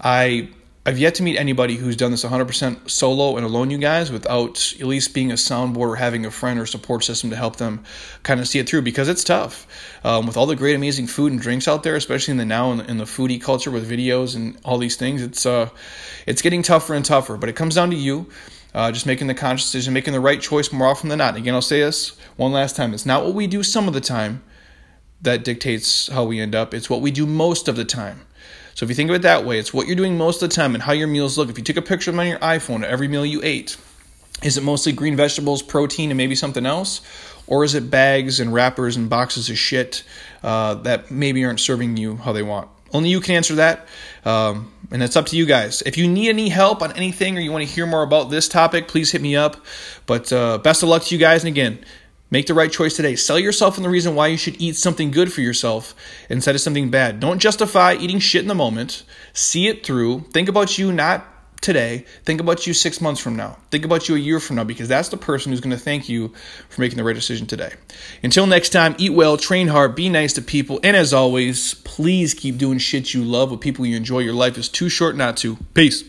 I 0.00 0.48
I've 0.86 0.98
yet 0.98 1.14
to 1.16 1.22
meet 1.22 1.36
anybody 1.36 1.76
who's 1.76 1.94
done 1.94 2.10
this 2.10 2.24
100% 2.24 2.88
solo 2.88 3.36
and 3.36 3.44
alone, 3.44 3.68
you 3.68 3.76
guys, 3.76 4.10
without 4.10 4.72
at 4.80 4.86
least 4.86 5.12
being 5.12 5.30
a 5.30 5.34
soundboard 5.34 5.76
or 5.76 5.96
having 5.96 6.24
a 6.24 6.30
friend 6.30 6.58
or 6.58 6.64
support 6.64 7.04
system 7.04 7.28
to 7.28 7.36
help 7.36 7.56
them 7.56 7.84
kind 8.22 8.40
of 8.40 8.48
see 8.48 8.60
it 8.60 8.66
through 8.66 8.80
because 8.80 9.06
it's 9.06 9.22
tough. 9.22 9.66
Um, 10.04 10.26
with 10.26 10.38
all 10.38 10.46
the 10.46 10.56
great, 10.56 10.74
amazing 10.74 11.06
food 11.06 11.32
and 11.32 11.40
drinks 11.40 11.68
out 11.68 11.82
there, 11.82 11.96
especially 11.96 12.32
in 12.32 12.38
the 12.38 12.46
now 12.46 12.72
in 12.72 12.78
the, 12.78 12.90
in 12.90 12.96
the 12.96 13.04
foodie 13.04 13.40
culture 13.40 13.70
with 13.70 13.90
videos 13.90 14.34
and 14.34 14.58
all 14.64 14.78
these 14.78 14.96
things, 14.96 15.20
it's 15.20 15.44
uh, 15.44 15.68
it's 16.26 16.40
getting 16.40 16.62
tougher 16.62 16.94
and 16.94 17.04
tougher. 17.04 17.36
But 17.36 17.50
it 17.50 17.56
comes 17.56 17.74
down 17.74 17.90
to 17.90 17.96
you. 17.96 18.28
Uh, 18.72 18.90
just 18.92 19.04
making 19.04 19.26
the 19.26 19.34
conscious 19.34 19.66
decision, 19.66 19.92
making 19.92 20.12
the 20.12 20.20
right 20.20 20.40
choice 20.40 20.72
more 20.72 20.86
often 20.86 21.08
than 21.08 21.18
not. 21.18 21.34
again, 21.34 21.54
I'll 21.54 21.60
say 21.60 21.80
this 21.80 22.16
one 22.36 22.52
last 22.52 22.74
time: 22.74 22.94
it's 22.94 23.04
not 23.04 23.24
what 23.24 23.34
we 23.34 23.46
do 23.46 23.62
some 23.62 23.86
of 23.86 23.94
the 23.94 24.00
time 24.00 24.42
that 25.20 25.44
dictates 25.44 26.06
how 26.06 26.24
we 26.24 26.40
end 26.40 26.54
up; 26.54 26.72
it's 26.72 26.88
what 26.88 27.02
we 27.02 27.10
do 27.10 27.26
most 27.26 27.68
of 27.68 27.76
the 27.76 27.84
time. 27.84 28.22
So 28.80 28.84
if 28.84 28.88
you 28.88 28.96
think 28.96 29.10
of 29.10 29.16
it 29.16 29.22
that 29.22 29.44
way, 29.44 29.58
it's 29.58 29.74
what 29.74 29.86
you're 29.86 29.94
doing 29.94 30.16
most 30.16 30.42
of 30.42 30.48
the 30.48 30.56
time 30.56 30.72
and 30.72 30.82
how 30.82 30.92
your 30.92 31.06
meals 31.06 31.36
look. 31.36 31.50
If 31.50 31.58
you 31.58 31.64
took 31.64 31.76
a 31.76 31.82
picture 31.82 32.10
of 32.10 32.14
them 32.14 32.20
on 32.20 32.28
your 32.28 32.38
iPhone 32.38 32.82
every 32.82 33.08
meal 33.08 33.26
you 33.26 33.42
ate, 33.44 33.76
is 34.42 34.56
it 34.56 34.62
mostly 34.62 34.92
green 34.92 35.16
vegetables, 35.16 35.60
protein, 35.60 36.10
and 36.10 36.16
maybe 36.16 36.34
something 36.34 36.64
else? 36.64 37.02
Or 37.46 37.62
is 37.62 37.74
it 37.74 37.90
bags 37.90 38.40
and 38.40 38.54
wrappers 38.54 38.96
and 38.96 39.10
boxes 39.10 39.50
of 39.50 39.58
shit 39.58 40.02
uh, 40.42 40.76
that 40.76 41.10
maybe 41.10 41.44
aren't 41.44 41.60
serving 41.60 41.98
you 41.98 42.16
how 42.16 42.32
they 42.32 42.42
want? 42.42 42.70
Only 42.90 43.10
you 43.10 43.20
can 43.20 43.34
answer 43.34 43.56
that, 43.56 43.86
um, 44.24 44.72
and 44.90 45.02
it's 45.02 45.14
up 45.14 45.26
to 45.26 45.36
you 45.36 45.44
guys. 45.44 45.82
If 45.82 45.98
you 45.98 46.08
need 46.08 46.30
any 46.30 46.48
help 46.48 46.80
on 46.80 46.92
anything 46.92 47.36
or 47.36 47.42
you 47.42 47.52
want 47.52 47.68
to 47.68 47.70
hear 47.70 47.84
more 47.84 48.02
about 48.02 48.30
this 48.30 48.48
topic, 48.48 48.88
please 48.88 49.12
hit 49.12 49.20
me 49.20 49.36
up. 49.36 49.58
But 50.06 50.32
uh, 50.32 50.56
best 50.56 50.82
of 50.82 50.88
luck 50.88 51.02
to 51.02 51.14
you 51.14 51.20
guys, 51.20 51.44
and 51.44 51.48
again, 51.48 51.84
Make 52.30 52.46
the 52.46 52.54
right 52.54 52.70
choice 52.70 52.94
today. 52.94 53.16
Sell 53.16 53.38
yourself 53.38 53.76
on 53.76 53.82
the 53.82 53.90
reason 53.90 54.14
why 54.14 54.28
you 54.28 54.36
should 54.36 54.60
eat 54.60 54.76
something 54.76 55.10
good 55.10 55.32
for 55.32 55.40
yourself 55.40 55.94
instead 56.28 56.54
of 56.54 56.60
something 56.60 56.90
bad. 56.90 57.18
Don't 57.18 57.40
justify 57.40 57.94
eating 57.94 58.20
shit 58.20 58.42
in 58.42 58.48
the 58.48 58.54
moment. 58.54 59.02
See 59.32 59.66
it 59.66 59.84
through. 59.84 60.20
Think 60.32 60.48
about 60.48 60.78
you 60.78 60.92
not 60.92 61.26
today. 61.60 62.04
Think 62.24 62.40
about 62.40 62.66
you 62.66 62.74
six 62.74 63.00
months 63.00 63.20
from 63.20 63.36
now. 63.36 63.58
Think 63.70 63.84
about 63.84 64.08
you 64.08 64.14
a 64.14 64.18
year 64.18 64.40
from 64.40 64.56
now 64.56 64.64
because 64.64 64.88
that's 64.88 65.08
the 65.08 65.16
person 65.16 65.50
who's 65.50 65.60
going 65.60 65.76
to 65.76 65.82
thank 65.82 66.08
you 66.08 66.32
for 66.68 66.80
making 66.80 66.98
the 66.98 67.04
right 67.04 67.14
decision 67.14 67.46
today. 67.46 67.74
Until 68.22 68.46
next 68.46 68.70
time, 68.70 68.94
eat 68.98 69.12
well, 69.12 69.36
train 69.36 69.68
hard, 69.68 69.94
be 69.94 70.08
nice 70.08 70.32
to 70.34 70.42
people, 70.42 70.80
and 70.82 70.96
as 70.96 71.12
always, 71.12 71.74
please 71.74 72.34
keep 72.34 72.58
doing 72.58 72.78
shit 72.78 73.12
you 73.12 73.24
love 73.24 73.50
with 73.50 73.60
people 73.60 73.84
you 73.84 73.96
enjoy. 73.96 74.20
Your 74.20 74.34
life 74.34 74.56
is 74.56 74.68
too 74.68 74.88
short 74.88 75.16
not 75.16 75.36
to. 75.38 75.56
Peace. 75.74 76.04